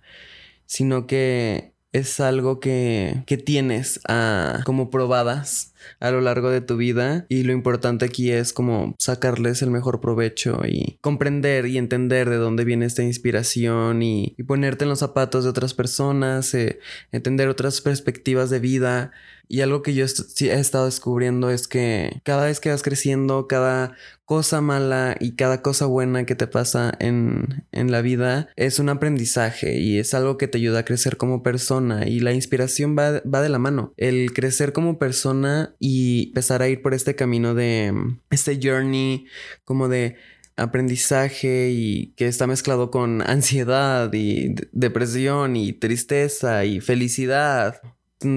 Sino 0.65 1.05
que 1.05 1.70
es 1.91 2.19
algo 2.19 2.59
que, 2.59 3.23
que 3.25 3.37
tienes 3.37 3.99
ah, 4.07 4.61
como 4.65 4.89
probadas 4.89 5.70
a 5.99 6.11
lo 6.11 6.21
largo 6.21 6.49
de 6.49 6.61
tu 6.61 6.77
vida 6.77 7.25
y 7.29 7.43
lo 7.43 7.53
importante 7.53 8.05
aquí 8.05 8.31
es 8.31 8.53
como 8.53 8.95
sacarles 8.97 9.61
el 9.61 9.71
mejor 9.71 10.01
provecho 10.01 10.61
y 10.67 10.97
comprender 11.01 11.65
y 11.65 11.77
entender 11.77 12.29
de 12.29 12.37
dónde 12.37 12.65
viene 12.65 12.85
esta 12.85 13.03
inspiración 13.03 14.01
y, 14.01 14.35
ponerte 14.47 14.83
en 14.83 14.89
los 14.89 14.99
zapatos 14.99 15.43
de 15.45 15.49
otras 15.49 15.73
personas, 15.73 16.53
eh, 16.53 16.79
entender 17.11 17.47
otras 17.47 17.79
perspectivas 17.79 18.49
de 18.49 18.59
vida 18.59 19.11
y 19.51 19.59
algo 19.59 19.81
que 19.81 19.93
yo 19.93 20.05
he 20.05 20.59
estado 20.59 20.85
descubriendo 20.85 21.49
es 21.49 21.67
que 21.67 22.21
cada 22.23 22.45
vez 22.45 22.61
que 22.61 22.69
vas 22.69 22.83
creciendo, 22.83 23.47
cada 23.47 23.97
cosa 24.23 24.61
mala 24.61 25.17
y 25.19 25.35
cada 25.35 25.61
cosa 25.61 25.87
buena 25.87 26.25
que 26.25 26.35
te 26.35 26.47
pasa 26.47 26.93
en, 26.99 27.65
en, 27.73 27.91
la 27.91 28.01
vida 28.01 28.47
es 28.55 28.79
un 28.79 28.87
aprendizaje 28.87 29.77
y 29.77 29.99
es 29.99 30.13
algo 30.13 30.37
que 30.37 30.47
te 30.47 30.57
ayuda 30.57 30.79
a 30.79 30.85
crecer 30.85 31.17
como 31.17 31.43
persona 31.43 32.07
y 32.07 32.21
la 32.21 32.31
inspiración 32.31 32.95
va, 32.97 33.21
va 33.23 33.41
de 33.41 33.49
la 33.49 33.59
mano. 33.59 33.93
El 33.97 34.31
crecer 34.31 34.71
como 34.71 34.97
persona 34.97 35.70
y 35.79 36.27
empezar 36.27 36.61
a 36.61 36.69
ir 36.69 36.81
por 36.81 36.93
este 36.93 37.15
camino 37.15 37.53
de 37.53 37.93
este 38.29 38.59
journey 38.61 39.25
como 39.63 39.87
de 39.87 40.17
aprendizaje 40.55 41.69
y 41.71 42.13
que 42.15 42.27
está 42.27 42.47
mezclado 42.47 42.91
con 42.91 43.21
ansiedad 43.27 44.11
y 44.13 44.55
depresión 44.71 45.55
y 45.55 45.73
tristeza 45.73 46.65
y 46.65 46.79
felicidad. 46.79 47.81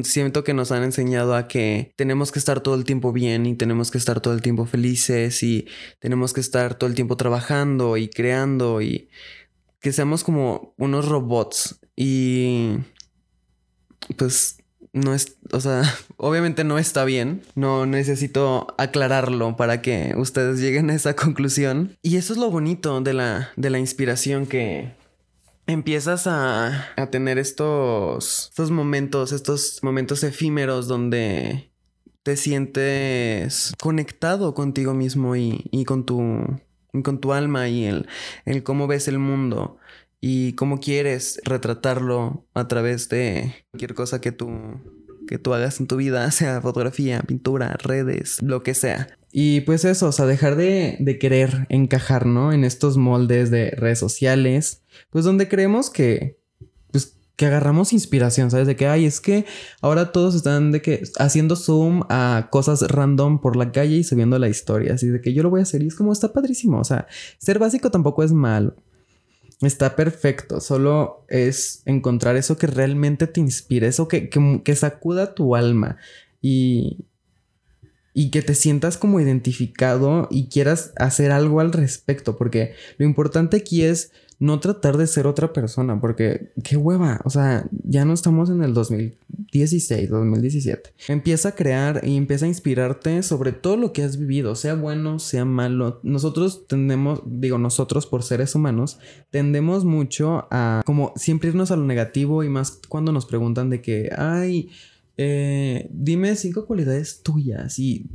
Siento 0.03 0.45
que 0.45 0.55
nos 0.55 0.73
han 0.73 0.83
enseñado 0.83 1.35
a 1.35 1.47
que 1.47 1.93
tenemos 1.97 2.33
que 2.33 2.38
estar 2.38 2.62
todo 2.62 2.75
el 2.75 2.85
tiempo 2.85 3.12
bien 3.12 3.45
y 3.45 3.55
tenemos 3.55 3.91
que 3.91 3.99
estar 3.99 4.23
todo 4.23 4.33
el 4.33 4.41
tiempo 4.41 4.64
felices 4.64 5.43
y 5.43 5.67
tenemos 5.99 6.33
que 6.33 6.41
estar 6.41 6.75
todo 6.76 6.88
el 6.88 6.97
tiempo 6.97 7.19
trabajando 7.19 7.99
y 7.99 8.09
creando 8.09 8.81
y 8.81 9.11
que 9.81 9.92
seamos 9.92 10.25
como 10.25 10.75
unos 10.79 11.07
robots. 11.07 11.79
Y 11.94 12.79
pues 14.16 14.57
no 14.94 15.12
es, 15.12 15.37
o 15.52 15.61
sea, 15.61 15.83
obviamente 16.16 16.64
no 16.64 16.78
está 16.78 17.04
bien, 17.04 17.42
no 17.54 17.85
necesito 17.85 18.68
aclararlo 18.78 19.57
para 19.57 19.83
que 19.83 20.14
ustedes 20.16 20.61
lleguen 20.61 20.88
a 20.88 20.94
esa 20.94 21.14
conclusión. 21.16 21.98
Y 22.00 22.16
eso 22.16 22.33
es 22.33 22.38
lo 22.38 22.50
bonito 22.50 23.00
de 23.02 23.12
la 23.12 23.50
de 23.57 23.70
la 23.70 23.78
inspiración 23.78 24.46
que 24.46 24.94
empiezas 25.66 26.26
a, 26.26 26.88
a 26.96 27.11
tener 27.11 27.38
estos, 27.38 28.48
estos 28.50 28.70
momentos, 28.70 29.33
estos 29.33 29.80
momentos 29.83 30.22
efímeros 30.22 30.88
donde 30.88 31.70
te 32.22 32.37
sientes 32.37 33.74
conectado 33.80 34.54
contigo 34.54 34.94
mismo 34.94 35.37
y, 35.37 35.68
y 35.70 35.85
con, 35.85 36.04
tu, 36.04 36.61
con 37.02 37.18
tu 37.20 37.33
alma 37.33 37.68
y 37.68 37.85
el, 37.85 38.07
el 38.46 38.62
cómo 38.62 38.87
ves 38.87 39.09
el 39.09 39.18
mundo 39.18 39.78
y 40.27 40.55
cómo 40.55 40.81
quieres 40.81 41.39
retratarlo 41.45 42.47
a 42.55 42.67
través 42.67 43.11
de 43.11 43.57
cualquier 43.71 43.93
cosa 43.93 44.23
que 44.23 44.33
tú, 44.33 44.49
que 45.29 45.39
tú 45.39 45.53
hagas 45.53 45.81
en 45.81 45.87
tu 45.87 45.97
vida, 45.97 46.31
sea 46.31 46.63
fotografía, 46.63 47.21
pintura, 47.21 47.77
redes, 47.77 48.41
lo 48.41 48.63
que 48.63 48.73
sea. 48.73 49.19
Y 49.33 49.61
pues 49.63 49.85
eso, 49.85 50.09
o 50.09 50.13
sea, 50.13 50.25
dejar 50.25 50.57
de, 50.57 50.97
de 50.99 51.19
querer 51.19 51.67
encajar, 51.69 52.25
¿no? 52.25 52.55
En 52.55 52.65
estos 52.65 52.97
moldes 52.97 53.51
de 53.51 53.73
redes 53.73 53.99
sociales, 53.99 54.81
pues 55.11 55.27
donde 55.27 55.47
creemos 55.47 55.91
que, 55.91 56.39
pues, 56.91 57.19
que 57.37 57.45
agarramos 57.45 57.93
inspiración, 57.93 58.51
¿sabes? 58.51 58.67
De 58.67 58.77
que, 58.77 58.87
ay, 58.87 59.05
es 59.05 59.21
que 59.21 59.45
ahora 59.83 60.11
todos 60.11 60.35
están 60.35 60.73
de 60.73 60.81
que 60.81 61.03
haciendo 61.19 61.55
zoom 61.55 62.01
a 62.09 62.49
cosas 62.51 62.81
random 62.89 63.43
por 63.43 63.57
la 63.57 63.73
calle 63.73 63.97
y 63.97 64.05
subiendo 64.05 64.39
la 64.39 64.49
historia, 64.49 64.95
así 64.95 65.09
de 65.09 65.21
que 65.21 65.35
yo 65.35 65.43
lo 65.43 65.51
voy 65.51 65.61
a 65.61 65.65
hacer 65.65 65.83
y 65.83 65.89
es 65.89 65.95
como 65.95 66.15
está 66.15 66.33
padrísimo, 66.33 66.79
o 66.81 66.85
sea, 66.85 67.09
ser 67.37 67.59
básico 67.59 67.91
tampoco 67.91 68.23
es 68.23 68.33
malo. 68.33 68.75
Está 69.66 69.96
perfecto, 69.96 70.61
solo 70.61 71.24
es 71.29 71.83
encontrar 71.87 72.37
eso 72.37 72.57
que 72.57 72.66
realmente 72.66 73.27
te 73.27 73.40
inspire, 73.40 73.87
eso 73.87 74.09
que, 74.09 74.29
que, 74.29 74.61
que 74.64 74.77
sacuda 74.77 75.35
tu 75.35 75.57
alma 75.57 75.96
y, 76.40 77.07
y 78.12 78.31
que 78.31 78.42
te 78.42 78.55
sientas 78.55 78.96
como 78.96 79.20
identificado 79.20 80.29
y 80.31 80.48
quieras 80.48 80.92
hacer 80.96 81.33
algo 81.33 81.61
al 81.61 81.72
respecto, 81.72 82.37
porque 82.37 82.74
lo 82.96 83.05
importante 83.05 83.57
aquí 83.57 83.83
es 83.83 84.12
no 84.38 84.61
tratar 84.61 84.97
de 84.97 85.07
ser 85.07 85.27
otra 85.27 85.53
persona, 85.53 86.01
porque 86.01 86.53
qué 86.62 86.77
hueva, 86.77 87.20
o 87.25 87.31
sea, 87.31 87.66
ya 87.85 88.05
no 88.05 88.12
estamos 88.12 88.51
en 88.51 88.62
el 88.62 88.75
2016, 88.75 90.11
2017. 90.11 90.90
Empieza 91.09 91.51
a 91.51 91.55
crear 91.55 92.01
y 92.05 92.16
empieza 92.16 92.47
a 92.47 92.49
inspirarte 92.49 93.23
sobre 93.23 93.53
todo 93.53 93.77
lo 93.77 93.92
que 93.92 94.03
has 94.03 94.18
vivido, 94.18 94.55
sea 94.57 94.75
bueno, 94.75 95.18
sea 95.18 95.44
malo. 95.44 96.01
Nosotros 96.03 96.66
tendemos, 96.66 97.23
digo 97.25 97.59
nosotros 97.59 98.07
por 98.07 98.23
seres 98.23 98.55
humanos, 98.55 98.99
tendemos 99.31 99.85
mucho 99.85 100.47
a 100.51 100.83
como 100.85 101.12
siempre 101.16 101.51
irnos 101.51 101.70
a 101.70 101.77
lo 101.77 101.85
negativo 101.85 102.44
y 102.44 102.49
más 102.49 102.81
cuando 102.88 103.12
nos 103.12 103.27
preguntan 103.27 103.70
de 103.70 103.81
que, 103.81 104.11
ay, 104.16 104.70
eh, 105.16 105.88
dime 105.92 106.35
cinco 106.35 106.66
cualidades 106.66 107.22
tuyas 107.22 107.79
y, 107.79 108.07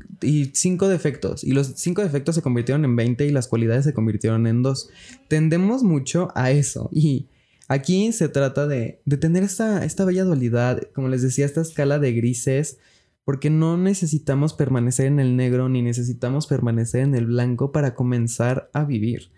cinco 0.54 0.88
defectos. 0.88 1.44
Y 1.44 1.52
los 1.52 1.68
cinco 1.76 2.02
defectos 2.02 2.36
se 2.36 2.42
convirtieron 2.42 2.84
en 2.86 2.96
20 2.96 3.26
y 3.26 3.32
las 3.32 3.48
cualidades 3.48 3.86
se 3.86 3.94
convirtieron 3.94 4.48
en 4.48 4.64
dos. 4.64 4.90
Tendemos 5.28 5.84
mucho 5.84 6.30
a 6.36 6.52
eso. 6.52 6.90
Y 6.92 7.28
aquí 7.68 8.12
se 8.12 8.30
trata 8.30 8.68
de, 8.68 9.02
de 9.06 9.18
tener 9.18 9.44
esta, 9.44 9.86
esta 9.86 10.06
bella 10.06 10.24
dualidad, 10.24 10.82
como 10.94 11.08
les 11.08 11.22
decía, 11.22 11.46
esta 11.46 11.62
escala 11.62 12.00
de 12.00 12.14
grises. 12.14 12.78
Porque 13.24 13.52
no 13.52 13.78
necesitamos 13.78 14.54
permanecer 14.54 15.06
en 15.06 15.20
el 15.20 15.36
negro 15.36 15.70
ni 15.70 15.84
necesitamos 15.84 16.48
permanecer 16.48 17.02
en 17.02 17.14
el 17.14 17.28
blanco 17.28 17.72
para 17.72 17.94
comenzar 17.94 18.72
a 18.74 18.86
vivir. 18.86 19.30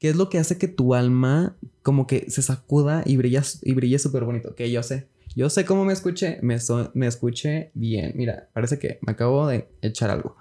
¿Qué 0.00 0.08
es 0.10 0.16
lo 0.16 0.28
que 0.28 0.38
hace 0.38 0.58
que 0.58 0.68
tu 0.68 0.94
alma 0.94 1.56
como 1.82 2.06
que 2.06 2.28
se 2.28 2.42
sacuda 2.42 3.02
y 3.06 3.16
brilla 3.16 3.42
y 3.62 3.72
brille 3.72 3.98
súper 3.98 4.24
bonito? 4.24 4.54
Que 4.54 4.70
yo 4.70 4.82
sé. 4.82 5.06
Yo 5.36 5.50
sé 5.50 5.66
cómo 5.66 5.84
me 5.84 5.92
escuché, 5.92 6.38
me, 6.40 6.56
me 6.94 7.06
escuché 7.06 7.70
bien. 7.74 8.14
Mira, 8.16 8.48
parece 8.54 8.78
que 8.78 8.98
me 9.02 9.12
acabo 9.12 9.46
de 9.46 9.68
echar 9.82 10.08
algo. 10.08 10.36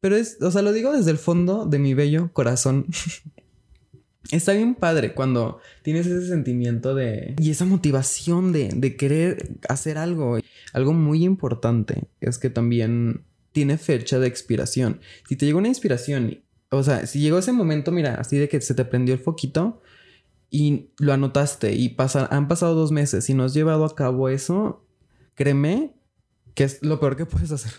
Pero 0.00 0.16
es, 0.16 0.36
o 0.42 0.50
sea, 0.50 0.62
lo 0.62 0.72
digo 0.72 0.92
desde 0.92 1.12
el 1.12 1.18
fondo 1.18 1.64
de 1.64 1.78
mi 1.78 1.94
bello 1.94 2.32
corazón. 2.32 2.86
Está 4.32 4.52
bien 4.52 4.74
padre 4.74 5.14
cuando 5.14 5.60
tienes 5.82 6.06
ese 6.06 6.26
sentimiento 6.26 6.94
de... 6.94 7.36
y 7.38 7.50
esa 7.50 7.66
motivación 7.66 8.52
de, 8.52 8.70
de 8.74 8.96
querer 8.96 9.50
hacer 9.68 9.96
algo. 9.96 10.38
Algo 10.72 10.92
muy 10.92 11.22
importante 11.22 12.08
es 12.20 12.38
que 12.38 12.50
también 12.50 13.22
tiene 13.52 13.78
fecha 13.78 14.18
de 14.18 14.26
expiración. 14.26 15.00
Si 15.28 15.36
te 15.36 15.46
llegó 15.46 15.58
una 15.58 15.68
inspiración, 15.68 16.42
o 16.70 16.82
sea, 16.82 17.06
si 17.06 17.20
llegó 17.20 17.38
ese 17.38 17.52
momento, 17.52 17.92
mira, 17.92 18.14
así 18.14 18.38
de 18.38 18.48
que 18.48 18.60
se 18.60 18.74
te 18.74 18.84
prendió 18.84 19.14
el 19.14 19.20
foquito, 19.20 19.82
y 20.52 20.90
lo 20.98 21.14
anotaste 21.14 21.72
y 21.72 21.88
pasa, 21.88 22.28
han 22.30 22.46
pasado 22.46 22.74
dos 22.74 22.92
meses 22.92 23.28
y 23.30 23.34
no 23.34 23.44
has 23.44 23.54
llevado 23.54 23.86
a 23.86 23.94
cabo 23.94 24.28
eso, 24.28 24.84
créeme 25.34 25.96
que 26.54 26.64
es 26.64 26.82
lo 26.82 27.00
peor 27.00 27.16
que 27.16 27.26
puedes 27.26 27.50
hacer. 27.50 27.72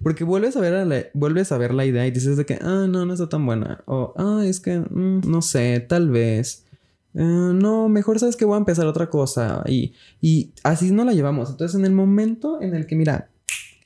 Porque 0.00 0.22
vuelves 0.22 0.56
a 0.56 0.60
ver 0.60 0.86
la, 0.86 1.06
vuelves 1.12 1.50
a 1.50 1.58
ver 1.58 1.74
la 1.74 1.84
idea 1.84 2.06
y 2.06 2.12
dices 2.12 2.36
de 2.36 2.46
que, 2.46 2.54
ah, 2.62 2.86
no, 2.88 3.04
no 3.04 3.12
está 3.12 3.28
tan 3.28 3.44
buena. 3.44 3.82
O, 3.86 4.14
ah, 4.16 4.44
es 4.46 4.60
que, 4.60 4.78
mm, 4.78 5.22
no 5.28 5.42
sé, 5.42 5.80
tal 5.80 6.08
vez. 6.08 6.64
Eh, 7.14 7.20
no, 7.20 7.88
mejor 7.88 8.20
sabes 8.20 8.36
que 8.36 8.44
voy 8.44 8.54
a 8.54 8.58
empezar 8.58 8.86
otra 8.86 9.10
cosa. 9.10 9.64
Y, 9.66 9.94
y 10.20 10.52
así 10.62 10.92
no 10.92 11.04
la 11.04 11.14
llevamos. 11.14 11.50
Entonces, 11.50 11.76
en 11.76 11.84
el 11.84 11.92
momento 11.92 12.62
en 12.62 12.76
el 12.76 12.86
que, 12.86 12.94
mira, 12.94 13.28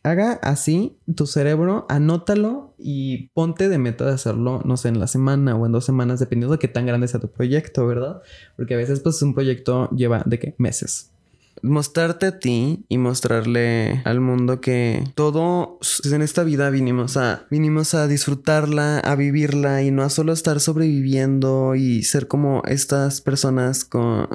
haga 0.03 0.33
así 0.43 0.99
tu 1.15 1.27
cerebro, 1.27 1.87
anótalo 1.89 2.75
y 2.79 3.29
ponte 3.35 3.69
de 3.69 3.79
meta 3.79 4.05
de 4.05 4.13
hacerlo, 4.13 4.61
no 4.65 4.77
sé, 4.77 4.89
en 4.89 4.99
la 4.99 5.07
semana 5.07 5.57
o 5.57 5.67
en 5.67 5.73
dos 5.73 5.85
semanas, 5.85 6.21
dependiendo 6.21 6.53
de 6.53 6.59
qué 6.59 6.69
tan 6.69 6.87
grande 6.87 7.09
sea 7.09 7.21
tu 7.21 7.31
proyecto, 7.31 7.87
¿verdad? 7.87 8.23
Porque 8.57 8.75
a 8.75 8.77
veces, 8.77 9.01
pues, 9.01 9.23
un 9.23 9.35
proyecto 9.35 9.89
lleva 9.91 10.23
de 10.27 10.39
qué 10.39 10.55
meses. 10.59 11.11
Mostrarte 11.63 12.27
a 12.27 12.39
ti 12.41 12.85
y 12.89 12.99
mostrarle 12.99 14.03
al 14.05 14.21
mundo 14.21 14.61
que 14.61 15.05
todo 15.15 15.79
en 16.11 16.23
esta 16.23 16.43
vida 16.43 16.71
vinimos 16.71 17.17
a 17.17 17.47
vinimos 17.51 17.95
a 17.95 18.09
disfrutarla, 18.09 18.99
a 18.99 19.15
vivirla 19.15 19.83
y 19.83 19.93
no 19.93 20.03
a 20.03 20.09
solo 20.09 20.33
estar 20.33 20.59
sobreviviendo 20.59 21.77
y 21.77 22.03
ser 22.03 22.27
como 22.27 22.63
estas 22.65 23.21
personas 23.21 23.85
con 23.85 24.29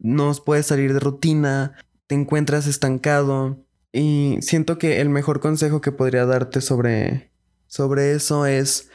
no 0.00 0.32
puedes 0.44 0.66
salir 0.66 0.92
de 0.92 1.00
rutina, 1.00 1.76
te 2.08 2.14
encuentras 2.14 2.66
estancado 2.66 3.65
y 3.96 4.36
siento 4.42 4.76
que 4.76 5.00
el 5.00 5.08
mejor 5.08 5.40
consejo 5.40 5.80
que 5.80 5.90
podría 5.90 6.26
darte 6.26 6.60
sobre 6.60 7.30
sobre 7.66 8.12
eso 8.12 8.44
es 8.44 8.90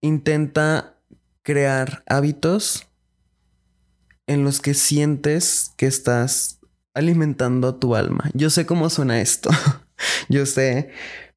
intenta 0.00 0.98
crear 1.42 2.02
hábitos 2.06 2.88
en 4.26 4.42
los 4.42 4.60
que 4.60 4.74
sientes 4.74 5.72
que 5.76 5.86
estás 5.86 6.58
alimentando 6.94 7.76
tu 7.76 7.94
alma. 7.94 8.28
Yo 8.34 8.50
sé 8.50 8.66
cómo 8.66 8.90
suena 8.90 9.20
esto, 9.20 9.50
yo 10.28 10.46
sé, 10.46 10.90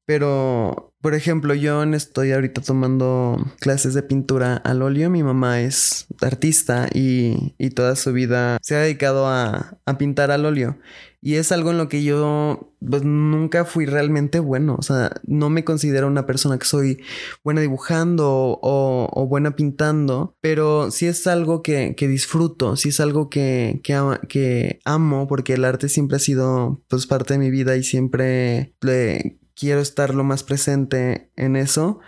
pero 0.06 0.94
por 1.04 1.12
ejemplo, 1.12 1.52
yo 1.54 1.82
estoy 1.82 2.32
ahorita 2.32 2.62
tomando 2.62 3.36
clases 3.60 3.92
de 3.92 4.02
pintura 4.02 4.56
al 4.56 4.80
óleo. 4.80 5.10
Mi 5.10 5.22
mamá 5.22 5.60
es 5.60 6.06
artista 6.22 6.88
y, 6.94 7.54
y 7.58 7.68
toda 7.70 7.94
su 7.94 8.14
vida 8.14 8.56
se 8.62 8.74
ha 8.74 8.78
dedicado 8.78 9.26
a, 9.26 9.76
a 9.84 9.98
pintar 9.98 10.30
al 10.30 10.46
óleo. 10.46 10.78
Y 11.20 11.34
es 11.34 11.52
algo 11.52 11.70
en 11.72 11.78
lo 11.78 11.88
que 11.88 12.04
yo 12.04 12.74
pues 12.86 13.02
nunca 13.02 13.64
fui 13.66 13.84
realmente 13.84 14.40
bueno. 14.40 14.76
O 14.78 14.82
sea, 14.82 15.10
no 15.26 15.50
me 15.50 15.62
considero 15.64 16.06
una 16.06 16.24
persona 16.24 16.58
que 16.58 16.64
soy 16.64 17.02
buena 17.42 17.60
dibujando 17.60 18.58
o, 18.62 19.26
buena 19.26 19.56
pintando, 19.56 20.36
pero 20.40 20.90
sí 20.90 21.06
es 21.06 21.26
algo 21.26 21.62
que, 21.62 21.94
disfruto, 21.98 22.76
sí 22.76 22.90
es 22.90 23.00
algo 23.00 23.28
que, 23.28 23.80
que, 23.82 24.80
amo 24.86 25.26
porque 25.26 25.54
el 25.54 25.64
arte 25.64 25.88
siempre 25.88 26.16
ha 26.16 26.20
sido 26.20 26.82
pues 26.88 27.06
parte 27.06 27.34
de 27.34 27.38
mi 27.40 27.50
vida 27.50 27.76
y 27.76 27.82
siempre 27.82 28.74
le 28.80 29.38
quiero 29.54 29.80
estar 29.80 30.14
lo 30.14 30.24
más 30.24 30.42
presente 30.42 31.30
en 31.36 31.56
eso. 31.56 32.00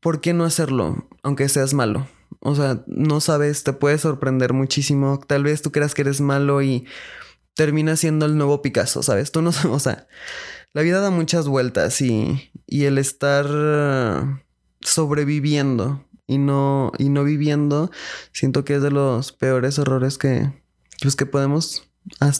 ¿Por 0.00 0.20
qué 0.20 0.32
no 0.32 0.44
hacerlo? 0.44 1.08
Aunque 1.22 1.48
seas 1.48 1.74
malo. 1.74 2.08
O 2.40 2.54
sea, 2.54 2.84
no 2.86 3.20
sabes, 3.20 3.64
te 3.64 3.72
puede 3.72 3.98
sorprender 3.98 4.52
muchísimo. 4.52 5.18
Tal 5.26 5.44
vez 5.44 5.62
tú 5.62 5.72
creas 5.72 5.94
que 5.94 6.02
eres 6.02 6.20
malo 6.20 6.62
y 6.62 6.86
termina 7.54 7.96
siendo 7.96 8.26
el 8.26 8.36
nuevo 8.36 8.62
Picasso, 8.62 9.02
¿sabes? 9.02 9.32
Tú 9.32 9.42
no 9.42 9.50
o 9.70 9.78
sea, 9.80 10.06
la 10.72 10.82
vida 10.82 11.00
da 11.00 11.10
muchas 11.10 11.48
vueltas 11.48 12.00
y, 12.00 12.50
y 12.66 12.84
el 12.84 12.98
estar 12.98 13.46
sobreviviendo 14.80 16.04
y 16.26 16.38
no, 16.38 16.92
y 16.98 17.08
no 17.08 17.24
viviendo, 17.24 17.90
siento 18.32 18.64
que 18.64 18.76
es 18.76 18.82
de 18.82 18.90
los 18.90 19.32
peores 19.32 19.78
errores 19.78 20.18
que, 20.18 20.52
pues, 21.00 21.16
que 21.16 21.26
podemos 21.26 21.88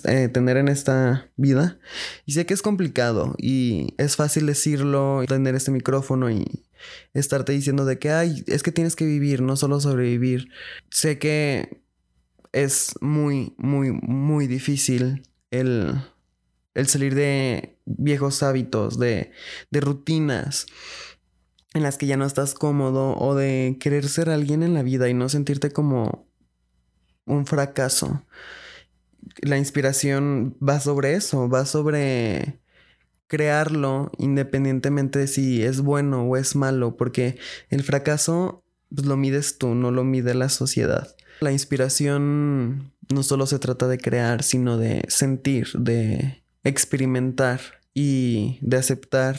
eh, 0.04 0.28
tener 0.28 0.56
en 0.56 0.68
esta 0.68 1.30
vida. 1.36 1.78
Y 2.24 2.32
sé 2.32 2.46
que 2.46 2.54
es 2.54 2.62
complicado 2.62 3.34
y 3.38 3.94
es 3.98 4.16
fácil 4.16 4.46
decirlo, 4.46 5.24
tener 5.26 5.54
este 5.54 5.70
micrófono 5.70 6.30
y 6.30 6.66
estarte 7.14 7.52
diciendo 7.52 7.84
de 7.84 7.98
que, 7.98 8.10
ay, 8.10 8.44
es 8.46 8.62
que 8.62 8.72
tienes 8.72 8.96
que 8.96 9.06
vivir, 9.06 9.42
no 9.42 9.56
solo 9.56 9.80
sobrevivir. 9.80 10.48
Sé 10.90 11.18
que 11.18 11.82
es 12.52 12.94
muy, 13.00 13.54
muy, 13.58 13.92
muy 13.92 14.46
difícil 14.46 15.28
el, 15.50 15.94
el 16.74 16.86
salir 16.86 17.14
de 17.14 17.78
viejos 17.84 18.42
hábitos, 18.42 18.98
de, 18.98 19.32
de 19.70 19.80
rutinas 19.80 20.66
en 21.74 21.82
las 21.82 21.98
que 21.98 22.06
ya 22.06 22.16
no 22.16 22.24
estás 22.24 22.54
cómodo 22.54 23.16
o 23.18 23.34
de 23.34 23.76
querer 23.78 24.08
ser 24.08 24.30
alguien 24.30 24.62
en 24.62 24.72
la 24.72 24.82
vida 24.82 25.08
y 25.08 25.14
no 25.14 25.28
sentirte 25.28 25.70
como 25.70 26.26
un 27.26 27.44
fracaso. 27.44 28.22
La 29.42 29.58
inspiración 29.58 30.56
va 30.66 30.80
sobre 30.80 31.14
eso, 31.14 31.48
va 31.48 31.66
sobre 31.66 32.58
crearlo 33.26 34.12
independientemente 34.18 35.18
de 35.18 35.26
si 35.26 35.62
es 35.62 35.80
bueno 35.80 36.22
o 36.22 36.36
es 36.36 36.56
malo, 36.56 36.96
porque 36.96 37.38
el 37.70 37.82
fracaso 37.82 38.64
pues, 38.94 39.06
lo 39.06 39.16
mides 39.16 39.58
tú, 39.58 39.74
no 39.74 39.90
lo 39.90 40.04
mide 40.04 40.34
la 40.34 40.48
sociedad. 40.48 41.14
La 41.40 41.52
inspiración 41.52 42.92
no 43.12 43.22
solo 43.22 43.46
se 43.46 43.58
trata 43.58 43.88
de 43.88 43.98
crear, 43.98 44.42
sino 44.42 44.78
de 44.78 45.04
sentir, 45.08 45.68
de 45.74 46.42
experimentar 46.64 47.60
y 47.94 48.58
de 48.62 48.76
aceptar 48.76 49.36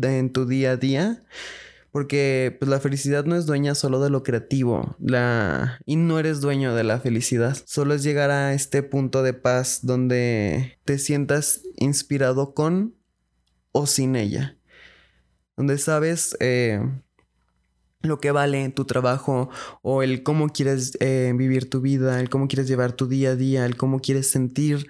en 0.00 0.32
tu 0.32 0.46
día 0.46 0.72
a 0.72 0.76
día. 0.76 1.24
Porque 1.92 2.56
pues, 2.58 2.70
la 2.70 2.80
felicidad 2.80 3.26
no 3.26 3.36
es 3.36 3.46
dueña 3.46 3.74
solo 3.74 4.00
de 4.00 4.10
lo 4.10 4.22
creativo, 4.22 4.96
la... 4.98 5.78
y 5.84 5.96
no 5.96 6.18
eres 6.18 6.40
dueño 6.40 6.74
de 6.74 6.84
la 6.84 6.98
felicidad. 6.98 7.56
Solo 7.66 7.94
es 7.94 8.02
llegar 8.02 8.30
a 8.30 8.54
este 8.54 8.82
punto 8.82 9.22
de 9.22 9.34
paz 9.34 9.80
donde 9.82 10.78
te 10.84 10.98
sientas 10.98 11.60
inspirado 11.76 12.54
con 12.54 12.94
o 13.72 13.86
sin 13.86 14.16
ella. 14.16 14.56
Donde 15.54 15.76
sabes 15.76 16.34
eh, 16.40 16.80
lo 18.02 18.20
que 18.20 18.30
vale 18.30 18.68
tu 18.70 18.84
trabajo 18.84 19.50
o 19.82 20.02
el 20.02 20.22
cómo 20.22 20.48
quieres 20.48 20.96
eh, 21.00 21.32
vivir 21.36 21.68
tu 21.68 21.80
vida, 21.80 22.20
el 22.20 22.30
cómo 22.30 22.48
quieres 22.48 22.68
llevar 22.68 22.92
tu 22.92 23.06
día 23.06 23.30
a 23.30 23.36
día, 23.36 23.66
el 23.66 23.76
cómo 23.76 24.00
quieres 24.00 24.30
sentir, 24.30 24.88